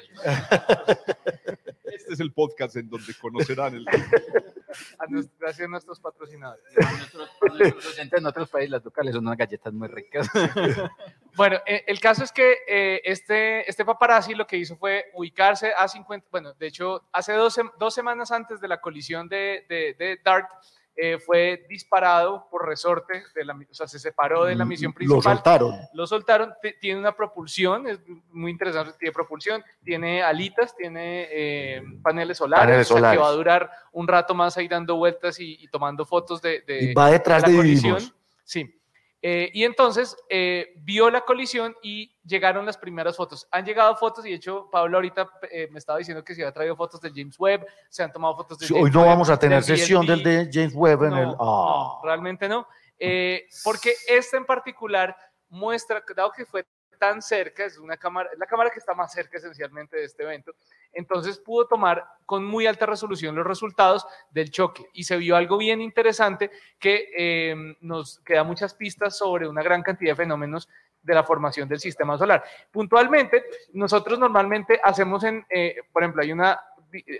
[1.84, 3.86] Este es el podcast en donde conocerán el.
[4.98, 6.62] A nues- Gracias a nuestros patrocinadores.
[6.76, 10.28] Nuestros, nuestros oyentes en otros países, las locales son unas galletas muy ricas.
[11.36, 15.70] Bueno, eh, el caso es que eh, este, este paparazzi lo que hizo fue ubicarse
[15.76, 19.94] a 50, bueno, de hecho, hace dos, dos semanas antes de la colisión de, de,
[19.98, 20.48] de DART,
[20.96, 24.92] eh, fue disparado por resorte, de la, mi- o sea, se separó de la misión
[24.92, 25.22] Lo principal.
[25.36, 25.74] soltaron.
[25.92, 32.38] Lo soltaron, tiene una propulsión, es muy interesante, tiene propulsión, tiene alitas, tiene eh, paneles
[32.38, 35.58] solares, Paneles o sea, que va a durar un rato más ahí dando vueltas y,
[35.60, 37.96] y tomando fotos de, de- Y va detrás la de colisión.
[37.96, 38.14] Vivimos.
[38.44, 38.75] Sí.
[39.22, 43.48] Eh, y entonces eh, vio la colisión y llegaron las primeras fotos.
[43.50, 46.52] Han llegado fotos y de hecho Pablo ahorita eh, me estaba diciendo que se había
[46.52, 49.08] traído fotos de James Webb, se han tomado fotos de Sí, James Hoy no Webb,
[49.08, 51.26] vamos a tener sesión del de James Webb en No, el.
[51.28, 52.00] no, Ah.
[52.04, 52.68] realmente no.
[52.98, 55.16] Eh, porque esta en particular
[55.48, 56.64] muestra, dado que fue
[56.98, 60.52] tan cerca, es una cámara, la cámara que está más cerca esencialmente de este evento,
[60.92, 65.58] entonces pudo tomar con muy alta resolución los resultados del choque y se vio algo
[65.58, 70.68] bien interesante que eh, nos queda muchas pistas sobre una gran cantidad de fenómenos
[71.02, 72.42] de la formación del sistema solar.
[72.70, 76.60] Puntualmente, nosotros normalmente hacemos en, eh, por ejemplo, hay una,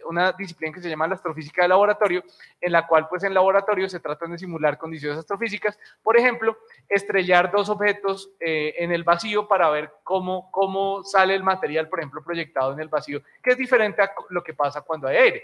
[0.07, 2.23] una disciplina que se llama la astrofísica de laboratorio,
[2.61, 6.57] en la cual pues en laboratorio se tratan de simular condiciones astrofísicas, por ejemplo,
[6.89, 12.01] estrellar dos objetos eh, en el vacío para ver cómo, cómo sale el material, por
[12.01, 15.43] ejemplo, proyectado en el vacío, que es diferente a lo que pasa cuando hay aire.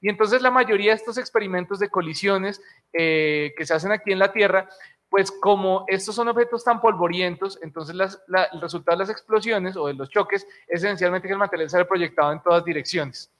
[0.00, 2.62] Y entonces la mayoría de estos experimentos de colisiones
[2.92, 4.68] eh, que se hacen aquí en la Tierra,
[5.10, 9.94] pues como estos son objetos tan polvorientos, entonces el resultado de las explosiones o de
[9.94, 13.30] los choques es esencialmente que el material sale proyectado en todas direcciones.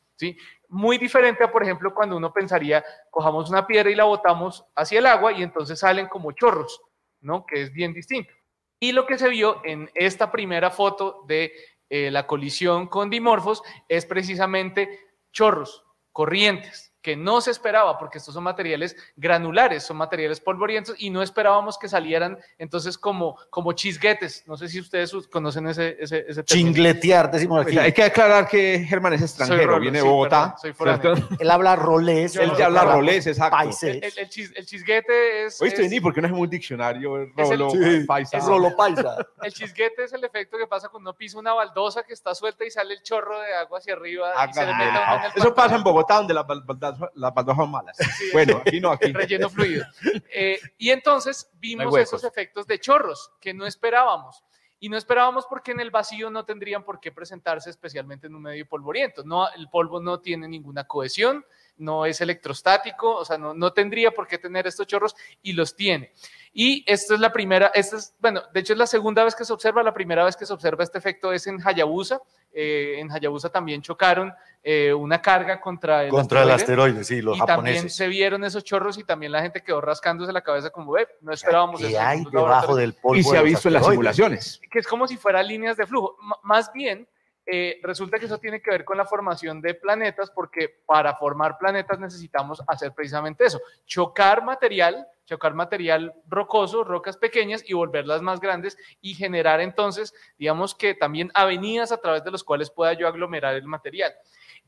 [0.68, 4.99] Muy diferente a, por ejemplo, cuando uno pensaría, cojamos una piedra y la botamos hacia
[4.99, 6.81] el agua y entonces salen como chorros,
[7.21, 7.45] ¿no?
[7.45, 8.33] Que es bien distinto.
[8.79, 11.53] Y lo que se vio en esta primera foto de
[11.89, 15.01] eh, la colisión con dimorfos es precisamente
[15.33, 21.11] chorros, corrientes, que no se esperaba porque estos son materiales granulares, son materiales polvorientos y
[21.11, 24.44] no esperábamos que salieran entonces como, como chisguetes.
[24.46, 26.44] No sé si ustedes conocen ese, ese, ese término.
[26.72, 27.86] Chingletear, decimos Pues aquí.
[27.86, 30.40] hay que aclarar que Germán es extranjero, rolo, viene de sí, Bogotá.
[30.42, 31.16] perdón, soy foráneo.
[31.16, 31.36] ¿cierto?
[31.42, 32.36] Él habla rolés.
[32.36, 33.57] Él ya habla rolés, exacto.
[33.57, 33.96] Paisés.
[34.03, 35.61] El, el chis- el chisguete es...
[35.62, 37.22] Oíste, es- Vení, ¿por qué no es un diccionario?
[37.22, 38.36] Es el- Rolo, Sí, paisa.
[38.38, 39.16] es rolo paisa.
[39.42, 42.64] El chisguete es el efecto que pasa cuando uno pisa una baldosa que está suelta
[42.64, 45.24] y sale el chorro de agua hacia arriba y se le mete a uno en
[45.24, 45.82] el Ah, Eso pasa en.
[45.82, 46.64] Bogotá, donde las bal-
[46.99, 47.97] baldazos- las baldosas son malas.
[47.97, 49.07] Sí, Bueno, aquí no, aquí.
[49.07, 49.84] el relleno fluido.
[50.32, 54.45] Eh, y entonces vimos esos efectos de chorros que no esperábamos.
[54.82, 58.43] Y no esperábamos porque en el vacío no tendrían por qué presentarse especialmente en un
[58.43, 59.22] medio polvoriento.
[59.24, 61.45] No, el polvo no tiene ninguna cohesión,
[61.81, 65.74] no es electrostático, o sea, no, no tendría por qué tener estos chorros y los
[65.74, 66.12] tiene.
[66.53, 69.45] Y esta es la primera, esta es, bueno, de hecho es la segunda vez que
[69.45, 72.20] se observa, la primera vez que se observa este efecto es en Hayabusa.
[72.53, 74.33] Eh, en Hayabusa también chocaron
[74.64, 76.91] eh, una carga contra el Contra el asteroide.
[76.99, 77.97] asteroide, sí, los y también japoneses.
[77.97, 81.33] se vieron esos chorros y también la gente quedó rascándose la cabeza como, ve, no
[81.33, 82.01] esperábamos ¿Qué eso.
[82.01, 82.76] hay debajo laboratorios".
[82.78, 83.16] del polvo?
[83.16, 84.61] Y se de ha visto en las simulaciones.
[84.68, 86.16] que es como si fueran líneas de flujo.
[86.20, 87.07] M- más bien,
[87.53, 91.59] eh, resulta que eso tiene que ver con la formación de planetas, porque para formar
[91.59, 98.40] planetas necesitamos hacer precisamente eso, chocar material, chocar material rocoso, rocas pequeñas y volverlas más
[98.40, 103.09] grandes y generar entonces, digamos que también avenidas a través de los cuales pueda yo
[103.09, 104.12] aglomerar el material.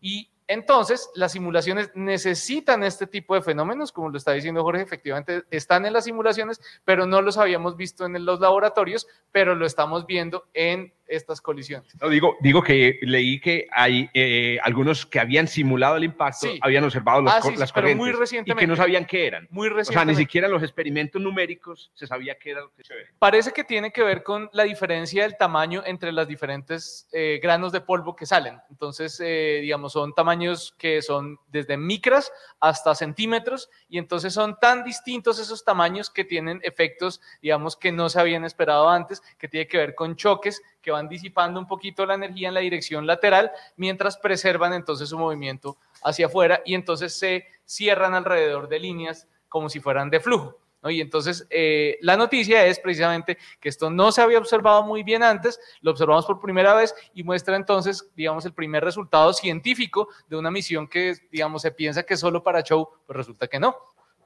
[0.01, 5.43] Y entonces las simulaciones necesitan este tipo de fenómenos, como lo está diciendo Jorge, efectivamente
[5.51, 10.07] están en las simulaciones, pero no los habíamos visto en los laboratorios, pero lo estamos
[10.07, 11.95] viendo en estas colisiones.
[12.01, 16.59] No, digo, digo que leí que hay eh, algunos que habían simulado el impacto, Sí.
[16.63, 18.61] habían observado los Ah, sí, las pero muy corrientes y recientemente.
[18.61, 19.47] que no sabían qué eran.
[19.51, 20.21] Muy O sea, ni recientemente.
[20.23, 23.09] siquiera en los experimentos numéricos se sabía qué era lo que se veía.
[23.19, 27.73] Parece que tiene que ver con la diferencia del tamaño entre las diferentes eh, granos
[27.73, 28.59] de polvo que salen.
[28.71, 30.42] Entonces, eh, digamos, son tamaños
[30.79, 36.61] que son desde micras hasta centímetros y entonces son tan distintos esos tamaños que tienen
[36.63, 40.91] efectos, digamos, que no se habían esperado antes, que tiene que ver con choques que
[40.91, 45.79] van disipando un poquito la energía en la dirección lateral mientras preservan entonces su movimiento
[46.03, 50.59] hacia afuera y entonces se cierran alrededor de líneas como si fueran de flujo.
[50.83, 50.91] ¿No?
[50.91, 55.23] Y entonces eh, la noticia es precisamente que esto no se había observado muy bien
[55.23, 60.37] antes, lo observamos por primera vez y muestra entonces, digamos, el primer resultado científico de
[60.37, 63.77] una misión que, digamos, se piensa que es solo para show, pues resulta que no.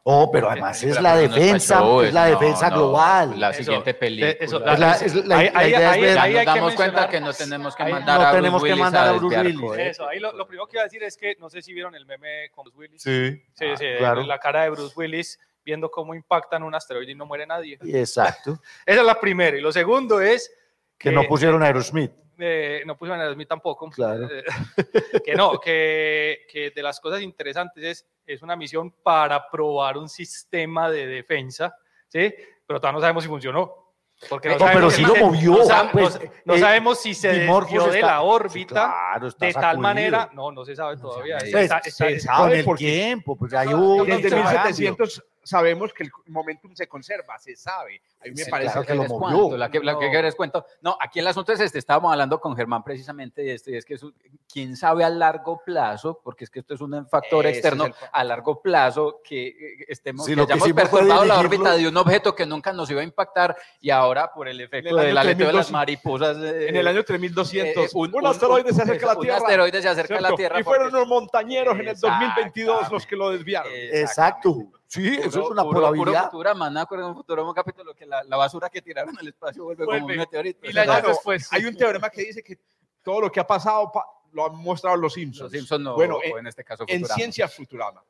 [0.09, 3.41] Oh, pero además es la no es defensa, es la defensa no, global.
[3.41, 4.31] La siguiente película.
[4.39, 7.09] eso, Es la- es la- Ahí- la ahí- idea es ver- ahí nos damos cuenta
[7.09, 9.79] que no tenemos que mandar no a tenemos Bruce que Willis mandar a Bruce Willis.
[9.79, 11.93] Eso, ahí lo, lo primero que iba a decir es que no sé si vieron
[11.97, 13.03] el meme con Bruce Willis.
[13.03, 14.23] Sí, Sí, sí, claro.
[14.23, 17.77] la cara de Bruce Willis viendo cómo impactan un asteroide y no muere nadie.
[17.83, 18.61] exacto.
[18.87, 19.57] Esa es la primera.
[19.59, 20.51] Y lo segundo es
[20.97, 22.13] Que no pusieron a Aerosmith.
[22.39, 23.91] eh, no pusieron a Smith tampoco.
[23.91, 24.29] Claro.
[24.31, 24.45] Eh,
[25.25, 30.09] que no, que, que de las cosas interesantes es, es una misión para probar un
[30.09, 31.77] sistema de defensa,
[32.09, 32.33] ¿sí?
[32.67, 33.83] Pero todavía no sabemos si funcionó.
[34.31, 37.13] Porque No, pero sí lo si- movió, No, sa- pues, no- no eh, sabemos si
[37.13, 39.83] se desvió de está- la sí, órbita claro, está de tal sacudido.
[39.83, 40.31] manera.
[40.33, 41.37] No, no se sabe todavía.
[41.39, 44.51] Pues, Está- está- se está- Con sabe el porque tiempo, pues hubo un desde intercambio.
[44.63, 48.03] 1700 sabemos que el momentum se conserva, se sabe.
[48.21, 49.39] A mí me Sí, parece claro que lo les movió.
[49.39, 50.65] cuento, la que, la que les cuento.
[50.81, 53.85] No, aquí el asunto es este, estábamos hablando con Germán precisamente de esto, y es
[53.85, 54.15] que es un-
[54.51, 57.95] quién sabe a largo plazo, porque es que esto es un factor Ese externo el-
[58.11, 59.55] a largo plazo, que eh,
[59.89, 62.73] estemos, Sí, que lo que hayamos fue perturbado la órbita de un objeto que nunca
[62.73, 66.37] nos iba a impactar, y ahora por el efecto del aleteo de las 3200, mariposas.
[66.39, 69.37] eh, En el año 3200, eh, un, asteroide se acerca a la un Tierra.
[69.39, 70.37] asteroide se acerca a la ¿cierto?
[70.37, 70.61] Tierra.
[70.61, 72.35] Y fueron unos montañeros en el Exactamente.
[72.45, 73.71] 2022 los que lo desviaron.
[73.75, 74.57] Exacto.
[74.89, 76.31] Sí, eso es una puro- probabilidad.
[76.31, 76.81] Puro ¿no?
[76.81, 79.85] Acuerdo en un Futurama un capítulo que la, la basura que tiraron al espacio vuelve,
[79.85, 80.19] como un Vuelve.
[80.21, 80.61] meteorito.
[80.67, 81.53] Años Claro, después.
[81.53, 82.59] Hay un teorema que dice que
[83.03, 85.45] todo lo que ha pasado pa- lo han mostrado los Simpsons.
[85.45, 87.15] Los Simpsons no, Bueno, en, en este caso en Futurama.
[87.15, 88.05] Ciencias Futurama.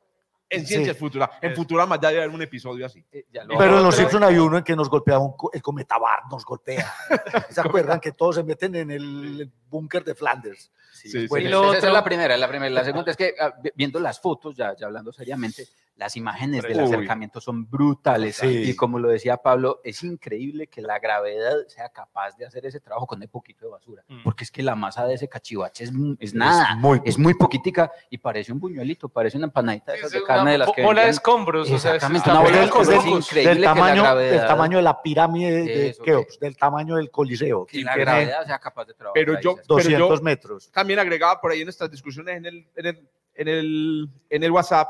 [0.49, 0.67] En Sí.
[0.67, 1.33] Ciencias Futurama.
[1.41, 3.03] En Futurama ya debe haber un episodio así.
[3.11, 5.61] Eh, Pero en los pero- Simpson hay uno en que nos golpea un, co- el
[5.61, 6.93] cometa Bart, nos golpea.
[7.49, 10.71] ¿Se acuerdan que todos se meten en el búnker de Flanders?
[10.97, 11.47] Sí, Sí, bueno, sí.
[11.49, 12.69] esa- Lo esa otro- es la primera, la primera.
[12.71, 16.61] La segunda es que ah, vi- viendo las fotos, ya, ya hablando seriamente, las imágenes
[16.61, 16.83] del Uy.
[16.83, 18.35] acercamiento son brutales.
[18.35, 18.47] Sí.
[18.69, 22.79] Y como lo decía Pablo, es increíble que la gravedad sea capaz de hacer ese
[22.79, 24.03] trabajo con un poquito de basura.
[24.07, 24.21] Mm.
[24.23, 26.69] Porque es que la masa de ese cachivache es, es nada.
[26.73, 30.19] Es muy Es muy poquitica y parece un buñuelito, parece una empanadita de esas de
[30.19, 31.71] Es carne una de las que bola de escombros.
[31.71, 32.87] o sea, Exactamente, está una Es bola de es escombros.
[33.03, 33.25] del- locos.
[33.27, 36.95] increíble del que la tamaño, del gravedad- tamaño de la pirámide de Keops, del tamaño
[36.97, 37.65] del Coliseo.
[37.65, 39.13] que la gravedad sea capaz de trabajar.
[39.15, 39.65] Pero yo- ¿sabes?
[39.67, 40.69] pero 200 metros.
[40.87, 44.51] También agregaba por ahí en nuestras discusiones en el, en el, en el, en el
[44.51, 44.87] WhatsApp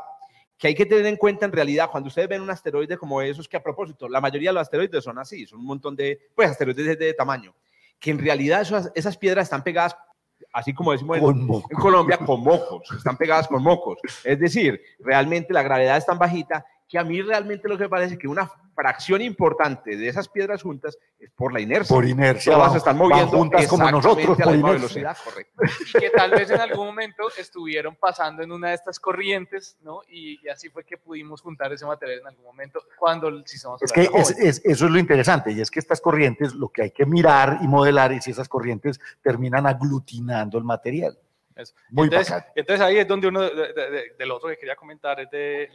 [0.56, 3.48] que hay que tener en cuenta en realidad cuando ustedes ven un asteroide como esos,
[3.48, 6.50] que a propósito, la mayoría de los asteroides son así, son un montón de, pues,
[6.50, 7.52] asteroides de, de tamaño,
[7.98, 9.96] que en realidad esas, esas piedras están pegadas,
[10.52, 13.98] así como decimos en, en Colombia, con mocos, están pegadas con mocos.
[14.22, 17.88] Es decir, realmente la gravedad es tan bajita que a mí realmente lo que me
[17.90, 21.94] parece es que una fracción importante de esas piedras juntas es por la inercia.
[21.94, 22.52] Por inercia.
[22.52, 25.02] Todas van- se están moviendo juntas como nosotros a la por misma inercia.
[25.02, 25.62] velocidad, correcto.
[25.94, 30.00] y que tal vez en algún momento estuvieron pasando en una de estas corrientes, ¿no?
[30.08, 33.74] Y, y así fue que pudimos juntar ese material en algún momento cuando el sistema
[33.80, 36.68] Es solar que es- es- eso es lo interesante, y es que estas corrientes lo
[36.70, 41.18] que hay que mirar y modelar es si esas corrientes terminan aglutinando el material.
[41.56, 41.74] Eso.
[41.90, 42.52] Muy entonces, bacán.
[42.54, 45.68] entonces ahí es donde uno, de, de- de- del otro que quería comentar, es de,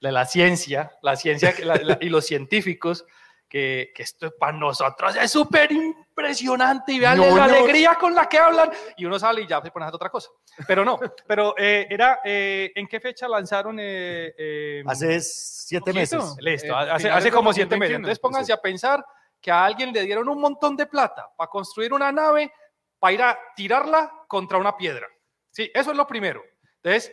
[0.00, 3.04] de la ciencia, la ciencia que la- la- y los científicos
[3.48, 8.38] que, que esto para nosotros es súper impresionante y vean la alegría con la que
[8.38, 10.30] hablan y uno sale y ya se pone a hacer otra cosa.
[10.66, 13.78] Pero no, pero eh, era, eh, ¿en qué fecha lanzaron?
[13.78, 16.36] eh, eh, Hace siete meses.
[16.40, 17.78] Listo, Eh, hace, hace como siete 2021.
[17.78, 17.96] meses.
[17.96, 19.04] Entonces pónganse a pensar
[19.40, 22.52] que a alguien le dieron un montón de plata para construir una nave
[22.98, 25.06] para ir a tirarla contra una piedra.
[25.50, 26.42] Sí, eso es lo primero.
[26.82, 27.12] Entonces,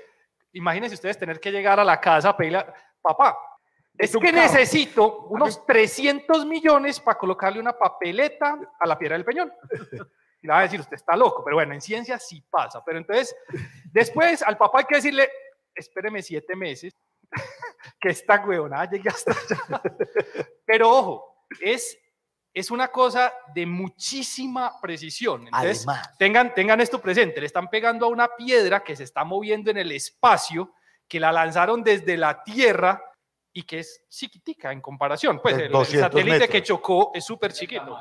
[0.54, 3.38] imagínense ustedes tener que llegar a la casa a pedirle, a- papá,
[3.97, 4.41] es un que carro.
[4.43, 9.51] necesito unos 300 millones para colocarle una papeleta a la piedra del peñón.
[10.41, 12.84] Y le va a decir, usted está loco, pero bueno, en ciencia sí pasa.
[12.84, 13.36] Pero entonces,
[13.91, 15.30] después al papá hay que decirle,
[15.76, 16.93] espéreme siete meses,
[17.99, 19.82] que esta huevonada llegue hasta allá.
[20.66, 21.97] Pero ojo, es,
[22.54, 25.47] es una cosa de muchísima precisión.
[25.47, 29.24] Entonces, Además, tengan, tengan esto presente, le están pegando a una piedra que se está
[29.24, 30.74] moviendo en el espacio,
[31.08, 33.04] que la lanzaron desde la Tierra
[33.51, 35.39] y que es chiquitica en comparación.
[35.41, 37.99] Pues el, el 200 satélite que chocó es súper chiquito.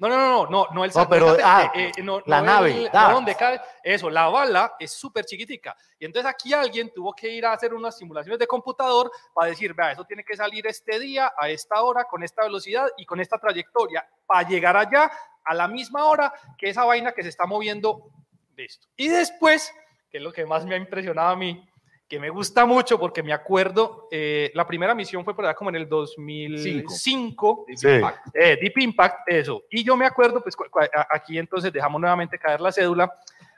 [0.00, 2.46] No, no, no, no, no, no el No, pero, ah, eh, eh, no- la no
[2.46, 5.76] nave, el- no donde cae, eso, la bala es súper chiquitica.
[5.98, 9.74] Y entonces aquí alguien tuvo que ir a hacer unas simulaciones de computador para decir,
[9.74, 13.20] vea, eso tiene que salir este día, a esta hora, con esta velocidad y con
[13.20, 15.10] esta trayectoria, para llegar allá
[15.44, 18.08] a la misma hora que esa vaina que se está moviendo.
[18.56, 18.88] Listo.
[18.96, 19.70] Y después,
[20.10, 21.69] que es lo que más me ha impresionado a mí,
[22.10, 25.70] que me gusta mucho porque me acuerdo, eh, la primera misión fue por allá como
[25.70, 27.86] en el 2005, sí.
[28.34, 29.62] eh, Deep Impact, eso.
[29.70, 30.56] Y yo me acuerdo, pues
[30.92, 33.10] a- aquí entonces dejamos nuevamente caer la cédula.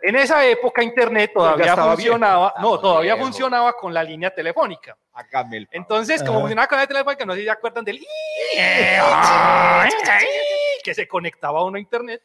[0.03, 3.31] En esa época Internet todavía funcionaba, no, Estamos todavía viejos.
[3.31, 4.99] funcionaba con la línea telefónica.
[5.15, 5.69] Hágame el.
[5.71, 8.05] Entonces, como funcionaba con la línea telefónica, no sé si se acuerdan del
[10.85, 12.23] que se conectaba uno a Internet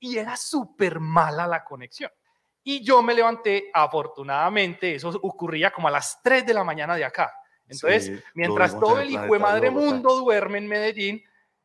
[0.00, 2.10] y era súper mala la conexión.
[2.64, 7.04] Y yo me levanté, afortunadamente, eso ocurría como a las 3 de la mañana de
[7.04, 7.32] acá.
[7.66, 11.24] Entonces, Sí, mientras todo el hijo de madre mundo duerme en Medellín,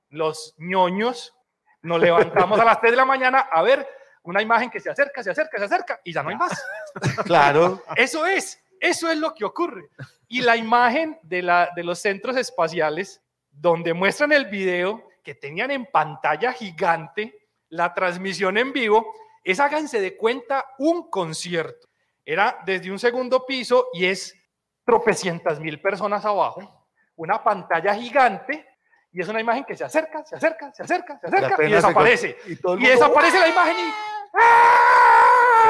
[0.09, 1.35] los ñoños
[1.81, 3.87] nos levantamos a las 3 de la mañana a ver
[4.23, 6.65] una imagen que se acerca, se acerca, se acerca y ya no hay más.
[7.25, 7.83] Claro.
[7.95, 9.89] Eso es, eso es lo que ocurre.
[10.27, 13.21] Y la imagen de, la, de los centros espaciales,
[13.51, 17.37] donde muestran el video que tenían en pantalla gigante
[17.69, 19.13] la transmisión en vivo,
[19.51, 21.87] es háganse de cuenta un concierto.
[22.25, 24.33] Era desde un segundo piso y es
[24.83, 28.65] tropecientas mil personas abajo, una pantalla gigante
[29.11, 31.75] y es una imagen que se acerca, se acerca, se acerca, se acerca y se
[31.75, 32.37] desaparece.
[32.47, 33.93] Y, todo el Y mundo, desaparece la imagen y...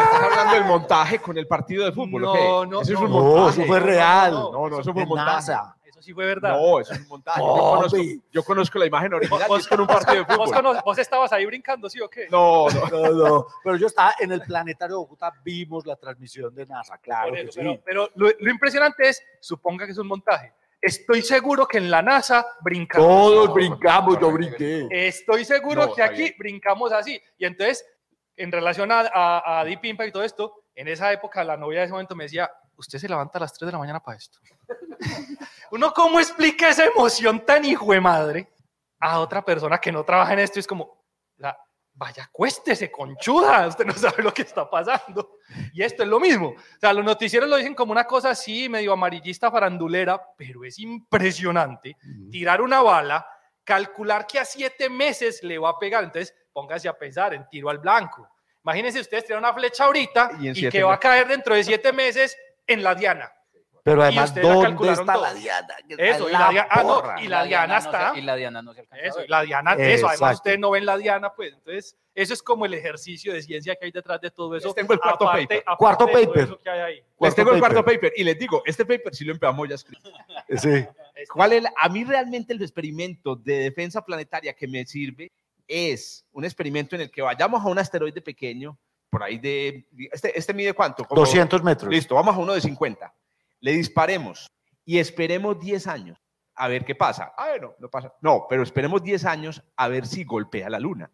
[0.04, 2.26] ¿Estás hablando del montaje con el partido de fútbol?
[2.26, 2.40] o qué?
[2.40, 3.06] No, no, Eso es no.
[3.06, 3.62] un No, montaje.
[3.62, 4.32] eso fue real.
[4.32, 5.32] No, no, eso fue un montaje.
[5.36, 5.77] NASA.
[5.98, 6.52] Eso sí fue verdad.
[6.56, 7.40] No, eso es un montaje.
[7.42, 7.98] Yo conozco,
[8.32, 10.54] yo conozco la imagen original y Vos- es con un partido de ¿Vos, fútbol.
[10.54, 12.28] cono- vos estabas ahí brincando, sí o qué?
[12.30, 12.88] No, no.
[12.92, 17.00] No, no, Pero yo estaba en el planetario de Bogotá, vimos la transmisión de NASA,
[17.00, 17.60] claro Por que eso, sí.
[17.60, 20.54] pero pero lo, lo impresionante es, suponga que es un montaje.
[20.80, 23.08] Estoy seguro que en la NASA brincamos.
[23.08, 24.88] Todos brincamos, yo brinqué.
[24.92, 26.36] Estoy seguro No, que aquí bien.
[26.38, 27.20] brincamos así.
[27.40, 27.84] Y entonces,
[28.36, 31.80] en relación a, a, a Deep Impact y todo esto, en esa época la novia
[31.80, 34.18] de ese momento me decía, usted se levanta a las 3 de la mañana para
[34.18, 34.38] esto.
[35.72, 38.50] Uno, ¿cómo explica esa emoción tan hijo de madre
[39.00, 40.60] a otra persona que no trabaja en esto?
[40.60, 41.04] Es como,
[41.38, 41.58] la,
[41.94, 45.38] vaya, acuéstese, conchuda, usted no sabe lo que está pasando.
[45.74, 46.50] Y esto es lo mismo.
[46.50, 50.80] O sea, los noticieros lo dicen como una cosa así, medio amarillista, farandulera, pero es
[50.80, 51.98] impresionante
[52.32, 53.28] tirar una bala,
[53.64, 56.04] calcular que a siete meses le va a pegar.
[56.04, 58.30] Entonces, póngase a pensar en tiro al blanco.
[58.64, 62.38] Imagínense ustedes tirar una flecha ahorita Y que va a caer dentro de siete meses
[62.68, 63.32] en la diana.
[63.90, 65.22] Pero además, la ¿dónde está todo.
[65.24, 65.76] la Diana?
[65.88, 68.14] Que está Eso, y la, dia- ah, no, y la diana no está.
[68.14, 70.72] se- y la Diana no se alcanza a Eso, la diana, eso, además ustedes no
[70.72, 74.20] ven la diana, pues entonces eso es como el ejercicio de ciencia que hay detrás
[74.20, 74.68] de todo eso.
[74.68, 75.64] Les tengo el cuarto aparte- paper.
[75.66, 76.44] aparte Cuarto de todo paper.
[76.44, 76.96] eso que hay ahí.
[76.96, 77.96] Les Cuarto tengo el cuarto paper.
[78.02, 80.04] paper y les digo, este paper sí lo empezamos ya a escribir.
[80.58, 80.86] Sí.
[81.34, 85.32] ¿Cuál es la- a mí realmente el experimento de defensa planetaria que me sirve
[85.66, 88.78] es un experimento en el que vayamos a un asteroide pequeño,
[89.10, 91.06] por ahí de, este, este mide cuánto?
[91.06, 91.90] Como- 200 metros.
[91.90, 93.14] Listo, vamos a uno de 50.
[93.60, 94.48] Le disparemos
[94.86, 96.18] y esperemos 10 años
[96.58, 97.34] a ver qué pasa.
[97.38, 98.14] Ah, bueno, no pasa.
[98.22, 101.12] No, pero esperemos 10 años a ver si golpea la luna.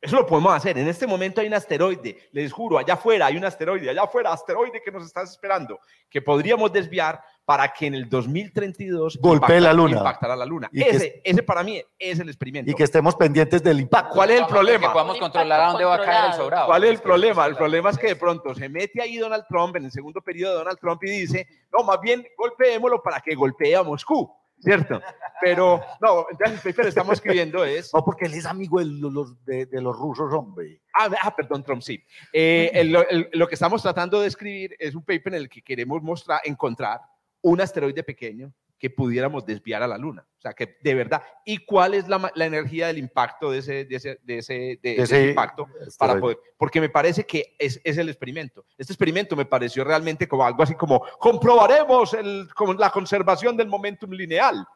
[0.00, 0.76] Eso lo podemos hacer.
[0.78, 4.32] En este momento hay un asteroide, les juro, allá afuera hay un asteroide, allá afuera,
[4.32, 5.80] asteroide que nos está esperando,
[6.10, 9.98] que podríamos desviar para que en el 2032 Golpee la luna.
[9.98, 10.68] impactará la luna.
[10.72, 12.70] Y que Ese, ese para mí es el experimento.
[12.70, 14.14] Y que estemos pendientes del impacto.
[14.14, 14.92] ¿Cuál es el Que problema?
[14.92, 16.66] podamos controlar a dónde va a caer el sobrado.
[16.66, 17.46] ¿Cuál es el que- problema?
[17.46, 20.52] El problema es que de pronto se mete ahí Donald Trump en el segundo periodo
[20.52, 24.30] de Donald Trump y dice, no, más bien golpeémoslo para que golpee a Moscú,
[24.60, 25.00] ¿cierto?
[25.40, 28.86] Pero, no, entonces el paper que estamos escribiendo es, No, porque él es amigo de
[28.86, 30.80] los, de, de los rusos, hombre.
[30.94, 32.02] ah, ah, perdón, Trump, sí.
[32.32, 35.62] Eh, el- el- lo que estamos tratando de escribir es un paper en el que
[35.62, 37.00] queremos mostrar, encontrar
[37.42, 40.26] un asteroide pequeño que pudiéramos desviar a la Luna.
[40.38, 41.22] O sea, que de verdad.
[41.44, 44.94] ¿Y cuál es la, la energía del impacto de ese, de ese, de ese, de
[44.96, 45.66] De ese impacto?
[45.98, 48.64] Para poder, porque me parece que es, es el experimento.
[48.76, 53.68] Este experimento me pareció realmente como algo así como comprobaremos el, como la conservación del
[53.68, 54.66] momentum lineal.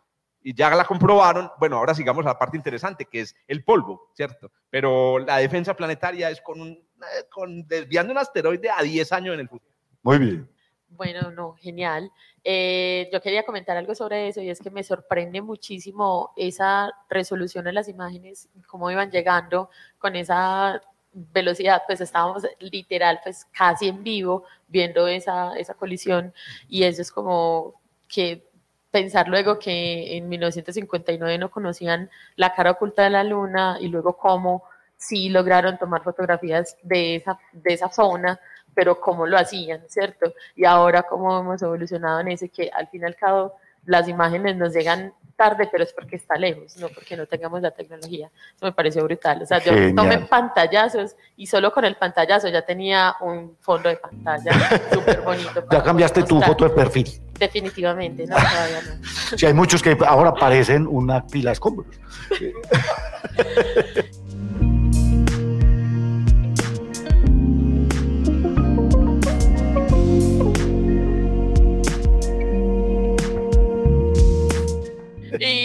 [0.43, 1.51] Y ya la comprobaron.
[1.59, 4.51] Bueno, ahora sigamos a la parte interesante, que es el polvo, ¿cierto?
[4.71, 9.35] Pero la defensa planetaria es con, un, eh, con desviando un asteroide a 10 años
[9.35, 9.75] en el futuro.
[10.03, 10.49] Muy bien.
[10.91, 12.11] Bueno, no, genial.
[12.43, 17.67] Eh, yo quería comentar algo sobre eso y es que me sorprende muchísimo esa resolución
[17.69, 20.81] en las imágenes, cómo iban llegando con esa
[21.13, 26.35] velocidad, pues estábamos literal, pues casi en vivo viendo esa, esa colisión
[26.69, 28.49] y eso es como que
[28.91, 34.17] pensar luego que en 1959 no conocían la cara oculta de la luna y luego
[34.17, 34.65] cómo
[34.97, 38.41] sí lograron tomar fotografías de esa, de esa zona
[38.75, 40.33] pero cómo lo hacían, ¿cierto?
[40.55, 43.55] Y ahora cómo hemos evolucionado en ese que al fin y al cabo
[43.87, 47.71] las imágenes nos llegan tarde, pero es porque está lejos, no porque no tengamos la
[47.71, 48.31] tecnología.
[48.55, 49.41] Eso me pareció brutal.
[49.41, 49.95] O sea, yo Genial.
[49.95, 54.53] tomé pantallazos y solo con el pantallazo ya tenía un fondo de pantalla
[54.93, 55.65] súper bonito.
[55.71, 57.09] Ya cambiaste tu foto de perfil.
[57.39, 59.39] Definitivamente, no, todavía no.
[59.39, 61.87] Si hay muchos que ahora parecen una pila de escombros.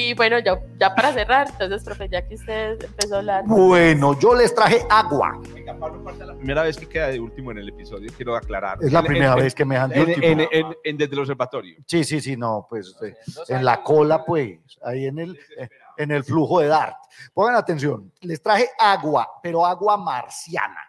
[0.05, 3.43] Y bueno, ya, ya para cerrar, entonces, profe, ya que usted empezó a hablar.
[3.47, 5.41] Bueno, yo les traje agua.
[5.65, 8.77] La primera vez que queda de último en el episodio, quiero aclarar.
[8.81, 10.25] Es la En- primera en- vez que me dejan de en, último.
[10.27, 11.75] en- en- en- desde el observatorio.
[11.87, 13.15] Sí, sí, sí, no, pues eh,
[13.47, 16.97] en la cola, pues, ahí en el, eh, en el flujo de Dart.
[17.33, 20.81] Pongan atención, les traje agua, pero agua marciana.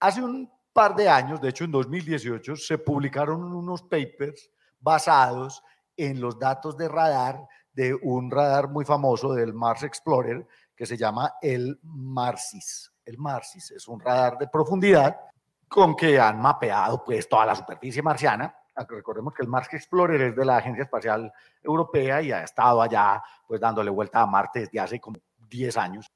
[0.00, 4.50] Hace un par de años, de hecho en 2018, se publicaron unos papers
[4.80, 5.62] basados
[5.98, 7.38] en los datos de radar
[7.74, 12.92] de un radar muy famoso del Mars Explorer que se llama el MARSIS.
[13.04, 15.16] El MARSIS es un radar de profundidad
[15.68, 18.54] con que han mapeado pues toda la superficie marciana.
[18.88, 23.22] Recordemos que el Mars Explorer es de la Agencia Espacial Europea y ha estado allá
[23.46, 25.18] pues dándole vuelta a Marte desde hace como
[25.48, 26.06] 10 años.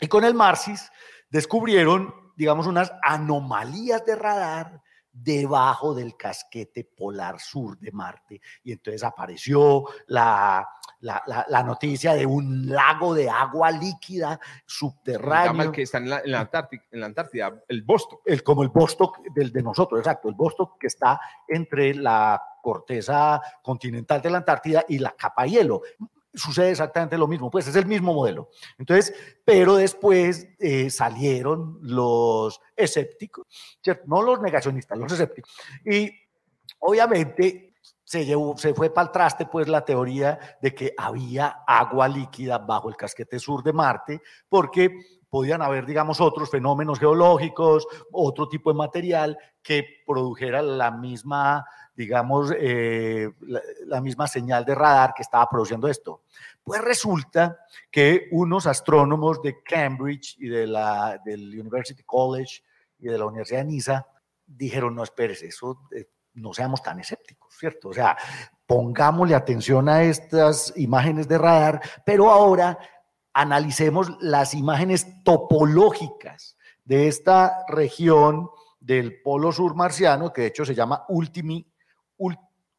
[0.00, 0.90] Y con el MARSIS
[1.30, 4.82] descubrieron, digamos, unas anomalías de radar
[5.18, 8.40] debajo del casquete polar sur de Marte.
[8.64, 10.68] Y entonces apareció la,
[11.00, 16.10] la, la- la noticia de un lago de agua líquida subterráneo el que está en
[16.10, 18.18] la, en la Antártica, en la Antártida, el Boston.
[18.24, 23.40] el, como el Bostock del de nosotros, exacto, el Bostock que está entre la corteza
[23.62, 25.82] continental de la Antártida y la capa hielo.
[26.36, 28.50] Sucede exactamente lo mismo, pues es el mismo modelo.
[28.78, 29.14] Entonces,
[29.44, 33.46] pero después eh, salieron los escépticos,
[33.82, 34.04] ¿cierto?
[34.06, 35.50] no los negacionistas, los escépticos.
[35.84, 36.10] Y
[36.80, 37.74] obviamente
[38.04, 42.58] se, llevó, se fue para el traste pues la teoría de que había agua líquida
[42.58, 44.90] bajo el casquete sur de Marte, porque
[45.28, 51.66] podían haber, digamos, otros fenómenos geológicos, otro tipo de material que produjera la misma,
[51.96, 53.30] digamos, eh,
[53.86, 56.22] la, misma señal de radar que estaba produciendo esto.
[56.62, 57.58] Pues resulta
[57.90, 62.62] que unos astrónomos de Cambridge y de la, del University College
[62.98, 64.06] y de la Universidad de Niza
[64.46, 67.88] dijeron, no, espérese, eso eh, no seamos tan escépticos, ¿cierto?
[67.88, 68.16] O sea,
[68.66, 72.78] pongámosle atención a estas imágenes de radar, pero ahora
[73.32, 80.74] analicemos las imágenes topológicas de esta región del polo sur marciano, que de hecho se
[80.74, 81.72] llama Ultimi, Ul-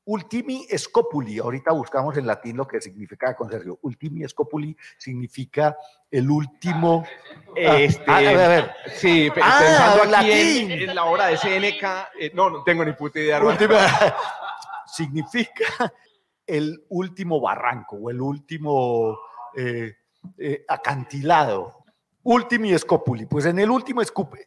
[0.06, 1.38] Ultimi Scopuli.
[1.40, 3.78] Ahorita buscamos en latín lo que significa con Sergio.
[3.82, 5.76] Ultimi Scopuli significa
[6.10, 7.06] el último.
[7.54, 8.72] Este, Ah, a ver, a ver.
[8.96, 10.72] Sí, Ah, pensando aquí latín.
[10.72, 13.44] en, en la obra de Seneca, eh, no, no tengo ni puta idea.
[13.44, 13.86] Última-
[14.86, 15.94] significa
[16.46, 19.20] el último barranco o el último
[19.58, 19.94] eh,
[20.38, 21.84] eh, acantilado.
[22.30, 23.26] Ultimi Scopuli.
[23.26, 24.02] Pues en el último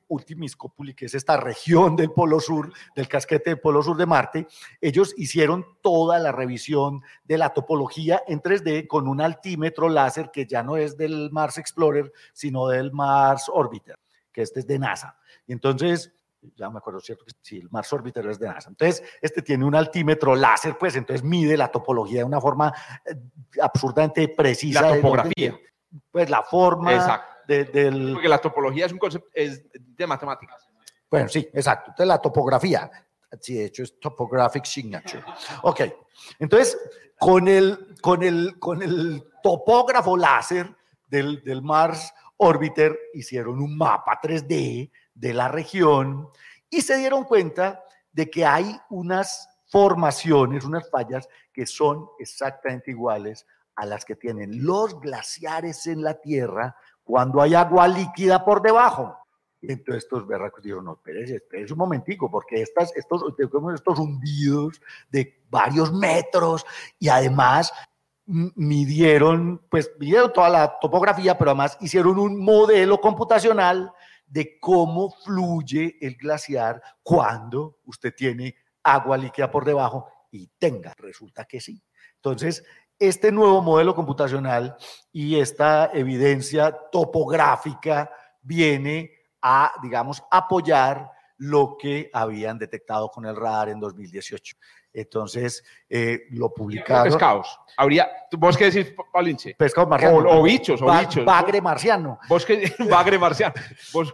[0.09, 4.05] Ultimi Scopuli, que es esta región del Polo Sur, del casquete del Polo Sur de
[4.05, 4.47] Marte,
[4.83, 10.45] ellos hicieron toda la revisión de la topología en 3D con un altímetro láser que
[10.45, 13.99] ya no es del Mars Explorer, sino del Mars Orbiter,
[14.31, 15.17] que este es de NASA.
[15.47, 16.13] Y entonces,
[16.57, 17.25] ya me acuerdo, ¿cierto?
[17.25, 18.69] que Sí, el Mars Orbiter es de NASA.
[18.69, 22.75] Entonces, este tiene un altímetro láser, pues entonces mide la topología de una forma
[23.07, 23.15] eh,
[23.63, 24.83] absurdamente precisa.
[24.83, 25.59] La topografía.
[26.13, 27.40] Pues la forma Exacto.
[27.51, 28.13] De- del...
[28.15, 30.69] Porque la topología es un concepto es de matemáticas.
[31.11, 31.91] Bueno, sí, exacto.
[31.91, 32.91] Entonces, la topografía.
[33.41, 35.23] Sí, de hecho, es topographic signature.
[35.63, 35.81] Ok.
[36.39, 36.79] Entonces,
[37.19, 40.75] con el, con el, con el topógrafo láser
[41.09, 46.29] del, del Mars Orbiter, hicieron un mapa 3D de la región
[46.69, 47.83] y se dieron cuenta
[48.13, 53.47] de que hay unas formaciones, unas fallas que son exactamente iguales
[53.77, 56.77] a las que tienen los glaciares en la Tierra
[57.11, 59.17] cuando hay agua líquida por debajo.
[59.61, 63.23] Y entonces estos berracos dijeron, no, espérese, espérese un momentico, porque estas, estos,
[63.75, 64.81] estos hundidos
[65.11, 66.65] de varios metros
[67.01, 67.73] y además
[68.27, 73.93] midieron, pues midieron toda la topografía, pero además hicieron un modelo computacional
[74.25, 78.55] de cómo fluye el glaciar cuando usted tiene
[78.85, 80.95] agua líquida por debajo y tenga.
[80.97, 81.83] Resulta que sí.
[82.15, 82.65] Entonces,
[83.01, 84.77] este nuevo modelo computacional
[85.11, 88.11] y esta evidencia topográfica
[88.43, 89.11] viene
[89.43, 94.57] a, digamos, apoyar lo que habían detectado con el radar en 2018.
[94.93, 97.05] Entonces, eh, lo publicaron.
[97.05, 97.59] Pescados.
[97.77, 99.55] Habría, ¿Vos qué decís, Paulinche?
[99.55, 100.17] Pescado marciano.
[100.19, 101.25] O, o bichos, o Ba- bichos.
[101.25, 102.19] Bagre marciano.
[102.29, 103.55] Vos que, bagre marciano.
[103.95, 104.13] Vos,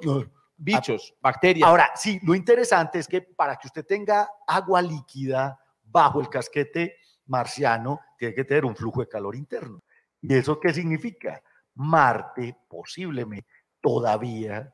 [0.57, 1.69] bichos, bacterias.
[1.69, 6.97] Ahora, sí, lo interesante es que para que usted tenga agua líquida bajo el casquete
[7.27, 9.83] marciano, tiene que tener un flujo de calor interno.
[10.21, 11.43] ¿Y eso qué significa?
[11.75, 13.49] Marte posiblemente
[13.81, 14.73] todavía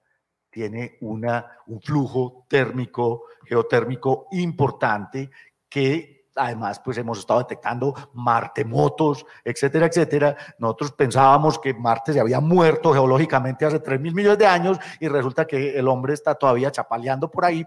[0.51, 5.31] tiene una, un flujo térmico, geotérmico importante
[5.69, 10.37] que además pues hemos estado detectando martemotos, etcétera, etcétera.
[10.59, 15.09] Nosotros pensábamos que Marte se había muerto geológicamente hace 3 mil millones de años y
[15.09, 17.65] resulta que el hombre está todavía chapaleando por ahí,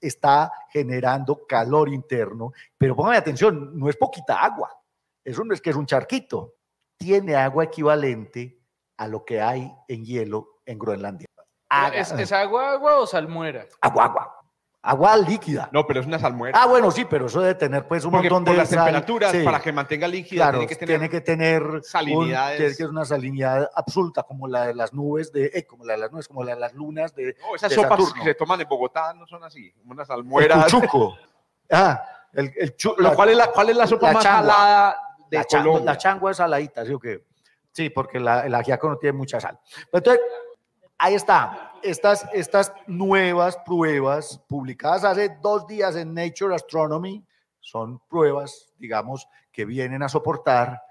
[0.00, 4.70] está generando calor interno, pero póngame atención, no es poquita agua,
[5.24, 6.54] eso no es que es un charquito,
[6.96, 8.58] tiene agua equivalente
[8.96, 11.26] a lo que hay en hielo en Groenlandia.
[11.94, 13.66] ¿Es, es agua, agua o salmuera?
[13.80, 14.36] agua, agua,
[14.82, 15.70] agua líquida.
[15.72, 16.58] No, pero es una salmuera.
[16.60, 18.78] Ah, bueno, sí, pero eso debe tener pues un Porque montón por de las sal,
[18.84, 19.42] temperaturas, sí.
[19.42, 20.88] para que mantenga líquida, Claro, tiene que tener...
[20.98, 22.56] tiene que tener un- salinidades.
[22.58, 25.94] tiene que ser una salinidad absoluta, como la de las nubes de, eh, como la
[25.94, 28.14] de las nubes, como la de las lunas de, No, esas de sopas Saturno.
[28.14, 31.16] que se toman en Bogotá no son así, como unas el cuchuco.
[31.74, 32.04] Ah,
[32.34, 34.96] el, el chu- la- cual es la, ¿Cuál es la sopa la más changua.
[35.32, 35.92] De la, changua, Colombia?
[35.92, 37.24] la changua es saladita, ¿sí o qué?
[37.72, 39.58] Sí, porque la, el ajiaco no tiene mucha sal.
[39.90, 40.22] Entonces,
[40.98, 41.72] ahí está.
[41.82, 47.26] Estas, estas nuevas pruebas publicadas hace dos días en Nature Astronomy
[47.60, 50.82] son pruebas, digamos, que vienen a soportar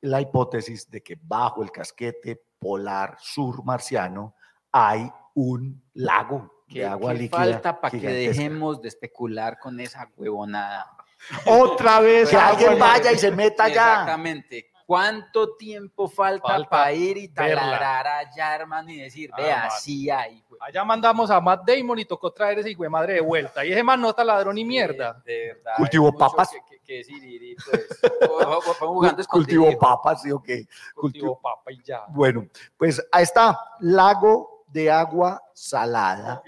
[0.00, 4.34] la hipótesis de que bajo el casquete polar sur marciano
[4.72, 7.38] hay un lago de ¿Qué, agua líquida.
[7.38, 10.96] falta para que dejemos de especular con esa huevonada?
[11.46, 12.28] Otra vez.
[12.30, 13.92] Que alguien vaya y se meta allá.
[13.92, 14.66] Exactamente.
[14.86, 19.70] ¿Cuánto tiempo falta, Falta para ir y taladrar allá, hermano, y decir, Ah, vea, man.
[19.80, 20.42] sí hay?
[20.48, 20.58] güey"?
[20.60, 23.64] Allá mandamos a Matt Damon y tocó traer ese hijo de madre de vuelta.
[23.64, 25.22] Y ese man no ladrón ni mierda.
[25.24, 25.74] De, de verdad.
[25.76, 26.50] Cultivo papas.
[26.50, 27.86] Que, que, que decir, y, pues,
[28.28, 30.66] o- o- o- podemos jugar Cultivo papas, ¿sí o qué?
[30.92, 32.02] Cultivo papa y ya.
[32.08, 36.42] Bueno, pues ahí está, lago de agua salada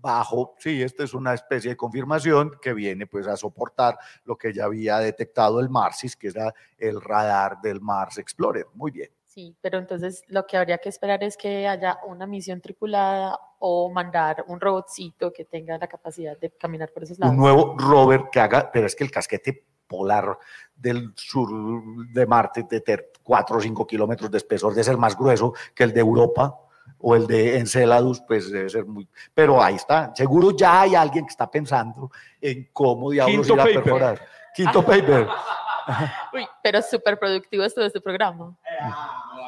[0.00, 4.52] bajo, sí, esta es una especie de confirmación que viene pues a soportar lo que
[4.52, 8.66] ya había detectado el MARSIS, que era el radar del Mars Explorer.
[8.74, 9.10] Muy bien.
[9.24, 13.90] Sí, pero entonces lo que habría que esperar es que haya una misión tripulada o
[13.90, 17.34] mandar un robotcito que tenga la capacidad de caminar por esos lados.
[17.34, 20.38] Un nuevo rover que haga, pero es que el casquete polar
[20.76, 21.48] del sur
[22.12, 25.84] de Marte de ter 4 o 5 kilómetros de espesor debe ser más grueso que
[25.84, 26.58] el de Europa
[26.98, 29.08] o el de Enceladus, pues debe ser muy...
[29.34, 32.10] Pero ahí está, seguro ya hay alguien que está pensando
[32.40, 33.82] en cómo diablos Quinto ir a paper.
[33.82, 34.28] perforar.
[34.54, 35.28] Quinto paper.
[36.34, 38.56] Uy, pero súper productivo esto de este programa.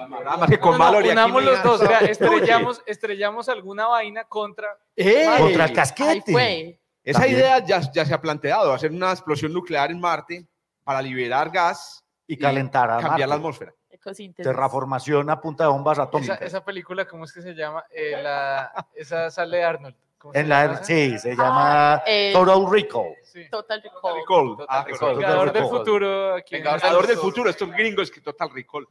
[0.09, 3.87] Nada más que con No, no, Mallory aquí, unamos los dos, vea, estrellamos, estrellamos alguna
[3.87, 4.69] vaina contra...
[4.97, 5.39] ¡Ey!
[5.39, 6.33] Contra el casquete.
[6.33, 6.81] fue.
[7.03, 7.39] Esa También.
[7.39, 10.47] idea ya, ya se ha planteado, hacer una explosión nuclear en Marte
[10.85, 13.41] para liberar gas Y calentar a cambiar la Marte.
[13.41, 13.75] atmósfera.
[14.01, 14.45] Ecosíntesis.
[14.51, 16.41] Terraformación a punta de bombas atómicas.
[16.41, 17.85] esa película, ¿cómo es que se llama?
[17.91, 19.95] Eh, la, esa sale de Arnold.
[20.17, 23.15] ¿Cómo se En la, llama sí, se llama eh, Total Recall.
[23.23, 23.49] Sí.
[23.51, 24.15] Total Recall.
[24.17, 24.57] Recall.
[24.57, 25.17] Total Ah, Recall.
[25.17, 26.35] Vengador del futuro.
[26.35, 28.87] aquí en- Vengador del futuro, estos gringos que total recall.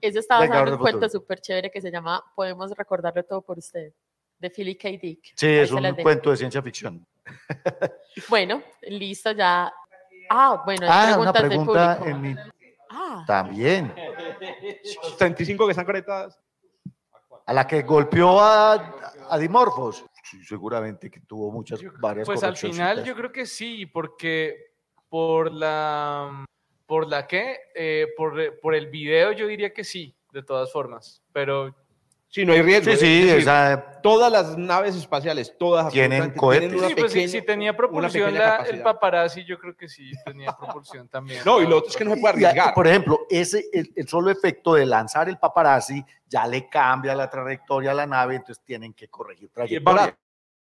[0.00, 3.22] Eso está Vengador basado en del un cuento súper chévere que se llama Podemos recordarlo
[3.24, 3.92] todo por usted,
[4.38, 4.88] de Philip K.
[4.90, 5.32] Dick.
[5.36, 7.06] Sí, Ahí es un cuento de ciencia ficción.
[8.28, 9.72] Bueno, listo ya.
[10.30, 12.16] Ah, bueno, hay Ah, una preguntas del pregunta público.
[12.16, 12.36] en mi...
[12.92, 13.94] Ah, También.
[15.18, 16.38] 35 que están conectadas.
[17.46, 18.94] A la que golpeó a,
[19.28, 20.04] a Dimorphos.
[20.22, 24.74] Sí, seguramente que tuvo muchas, varias Pues al final yo creo que sí, porque
[25.08, 26.44] por la...
[26.86, 27.56] ¿Por la qué?
[27.74, 31.22] Eh, por, por el video yo diría que sí, de todas formas.
[31.32, 31.74] Pero
[32.34, 32.86] Sí, no hay riesgo.
[32.86, 36.72] Sí, es sí, decir, esa, Todas las naves espaciales, todas Tienen cohetes.
[36.72, 41.08] una sí, pues, si- tenía propulsión la- el paparazzi, yo creo que sí tenía propulsión
[41.08, 41.40] también.
[41.46, 42.72] No, y lo otro es que no se puede arriesgar.
[42.72, 47.28] Por ejemplo, ese, el, el solo efecto de lanzar el paparazzi ya le cambia la
[47.28, 50.16] trayectoria a la nave, entonces tienen que corregir Y es trayectoria.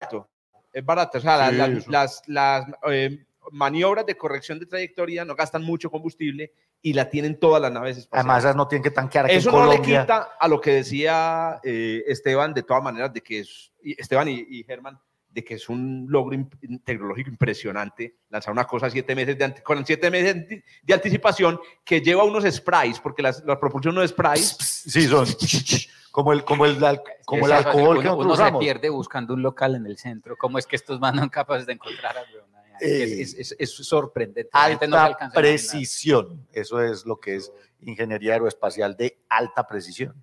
[0.00, 0.28] barato.
[0.70, 1.16] Es barato.
[1.18, 1.90] O sea, la- Sí, la- eso.
[1.90, 7.38] las, las, eh, maniobras de corrección de trayectoria, no gastan mucho combustible y la tienen
[7.38, 8.24] todas las naves espaciales.
[8.24, 10.72] Además, esas no tienen que tanquear aquí Eso en no le quita a lo que
[10.72, 14.98] decía eh, Esteban, de todas maneras, de que es, y Esteban y, y Germán,
[15.30, 16.38] de que es un logro
[16.84, 21.58] tecnológico impresionante lanzar una cosa siete meses de con siete meses de anti- de anticipación
[21.84, 24.56] que lleva unos sprays, porque las- la propulsión no es sprays.
[24.60, 25.26] Sí, son
[26.12, 26.76] como el, como el,
[27.24, 30.36] como el alcohol que uno, se pierde buscando un local en el centro.
[30.36, 32.46] ¿Cómo es que estos manos son capaces de encontrar algo?
[32.80, 34.50] Es, es- es- es sorprendente.
[34.88, 36.46] No Alta precisión.
[36.52, 40.14] Eso es lo que es ingeniería aeroespacial de alta precisión.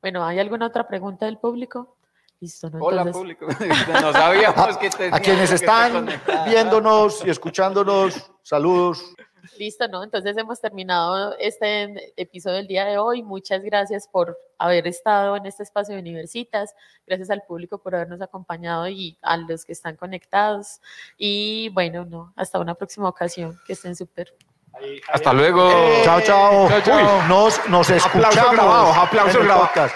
[0.00, 1.96] Bueno, ¿hay alguna otra pregunta del público?
[2.40, 2.78] Listo, ¿no?
[2.78, 3.46] Hola, Entonces, público.
[4.02, 6.06] no sabíamos que A quienes están
[6.46, 9.14] viéndonos y escuchándonos, saludos.
[9.58, 10.02] Listo, ¿no?
[10.02, 13.22] Entonces hemos terminado este episodio del día de hoy.
[13.22, 16.74] Muchas gracias por haber estado en este espacio de Universitas.
[17.06, 20.80] Gracias al público por habernos acompañado y a los que están conectados.
[21.16, 23.58] Y bueno, no, hasta una próxima ocasión.
[23.66, 24.34] Que estén súper.
[25.12, 25.68] Hasta luego.
[26.04, 26.68] Chao, chao.
[26.68, 26.96] Chao, chao.
[27.22, 28.34] Uy, Nos, nos escuchamos.
[28.56, 29.68] grabados, aplausos en el grabados.
[29.70, 29.94] podcast.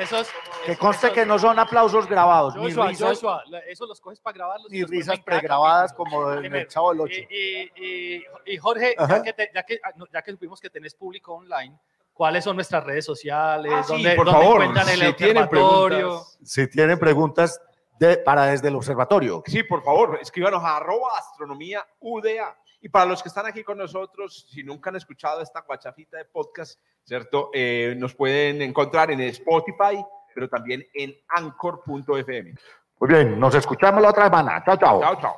[0.00, 0.28] Esos,
[0.66, 4.34] Que conste que no son aplausos grabados, ni Joshua, risas, Joshua, eso los coges para
[4.34, 4.72] grabarlos.
[4.72, 6.68] y ni pones risas pregrabadas como en el.
[6.68, 7.14] Chavo del Ocho.
[7.30, 10.70] Y, y- y- y Jorge, ya que, te- ya, que, ah, ya que supimos que
[10.70, 11.76] tenés público online,
[12.12, 13.72] ¿cuáles son nuestras redes sociales?
[13.74, 15.98] Ah, sí, ¿Dónde, por dónde favor, encuentran el si tienen observatorio?
[15.98, 16.38] preguntas.
[16.44, 17.60] Si tienen preguntas
[17.98, 22.56] de, para desde el observatorio, Sí, por favor, escríbanos a arroba astronomía UDA.
[22.82, 26.24] Y para los que están aquí con nosotros, si nunca han escuchado esta guachafita de
[26.24, 27.50] podcast, ¿cierto?
[27.54, 30.04] Eh, nos pueden encontrar en Spotify,
[30.34, 32.54] pero también en anchor.fm.
[32.98, 34.62] Muy bien, nos escuchamos la otra semana.
[34.64, 35.00] Chao, chao.
[35.00, 35.36] Chao, chao.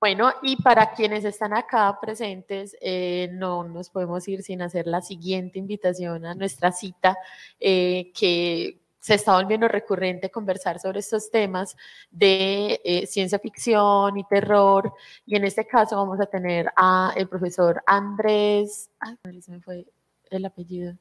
[0.00, 5.00] Bueno, y para quienes están acá presentes, eh, no nos podemos ir sin hacer la
[5.00, 7.16] siguiente invitación a nuestra cita,
[7.60, 11.76] eh, que se está volviendo recurrente conversar sobre estos temas
[12.10, 14.92] de eh, ciencia ficción y terror.
[15.26, 19.86] Y en este caso vamos a tener a el profesor Andrés, ay, se me fue
[20.30, 20.94] el apellido.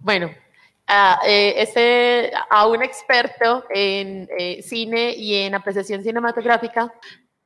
[0.00, 0.30] Bueno,
[0.86, 6.92] a, eh, este, a un experto en eh, cine y en apreciación cinematográfica,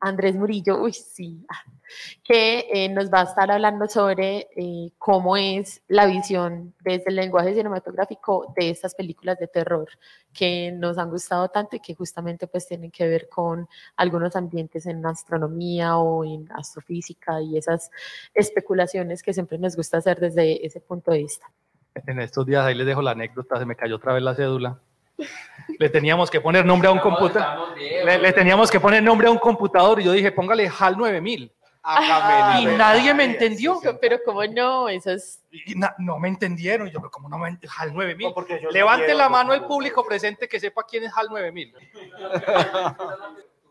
[0.01, 1.63] Andrés Murillo, uy, sí, ah,
[2.25, 7.17] que eh, nos va a estar hablando sobre eh, cómo es la visión desde el
[7.17, 9.89] lenguaje cinematográfico de estas películas de terror
[10.33, 14.87] que nos han gustado tanto y que justamente pues tienen que ver con algunos ambientes
[14.87, 17.91] en astronomía o en astrofísica y esas
[18.35, 21.47] especulaciones que siempre nos gusta hacer desde ese punto de vista.
[22.07, 24.81] En estos días, ahí les dejo la anécdota, se me cayó otra vez la cédula.
[25.79, 27.77] Le teníamos que poner nombre a un computador.
[27.79, 31.53] Le, le teníamos que poner nombre a un computador y yo dije, póngale HAL 9000.
[31.83, 33.81] Hágame Y nadie me entendió.
[34.01, 35.41] Pero cómo no, eso es...
[35.51, 36.89] Y na- no me entendieron.
[36.91, 38.35] Yo, pero ¿cómo no me HAL 9000?
[38.71, 41.75] Levante la mano el público presente que sepa quién es HAL 9000.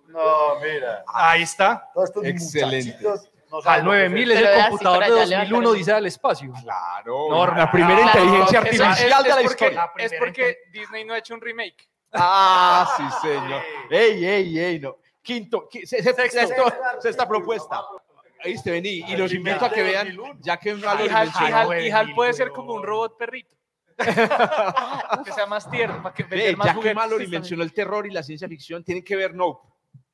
[0.07, 1.03] No, mira.
[1.07, 1.87] Ahí está.
[1.93, 2.93] Todos estos Excelente.
[3.03, 5.77] muchachitos no que 9000 es el computador de allá 2001 levantaron.
[5.77, 6.53] dice al espacio.
[6.63, 7.57] Claro, Normal.
[7.59, 8.19] la primera Claro.
[8.19, 9.91] inteligencia artificial de la porque, historia.
[9.97, 11.89] es porque Disney no ha hecho un remake.
[12.13, 13.61] Ah, sí, señor.
[13.89, 14.97] Ey, ey, ey, no.
[15.21, 16.63] Quinto, qui- se- se- sexto,
[16.99, 17.81] sexta propuesta.
[18.43, 22.49] Ahí te vení y los invito a que vean, ya que no mil, puede ser
[22.51, 23.55] como un robot perrito.
[25.25, 26.93] que sea más tierno, para que más ya que.
[26.93, 29.67] Mallory mencionó el terror y la ciencia ficción, tienen que ver Nope.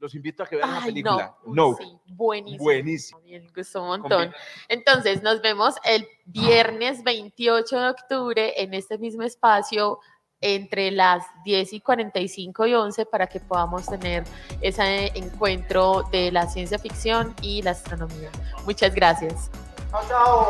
[0.05, 1.35] Los invito a que vean la película.
[1.47, 2.63] no, sí, buenísimo.
[2.63, 3.21] Buenísimo.
[3.25, 4.31] Me gustó un montón.
[4.67, 9.97] Entonces, nos vemos el viernes 28 de octubre en este mismo espacio
[10.41, 14.25] entre las 10 y 45 y 11 para que podamos tener
[14.61, 18.29] ese encuentro de la ciencia ficción y la astronomía.
[18.63, 19.49] Muchas gracias.
[19.89, 20.49] Chao, chao.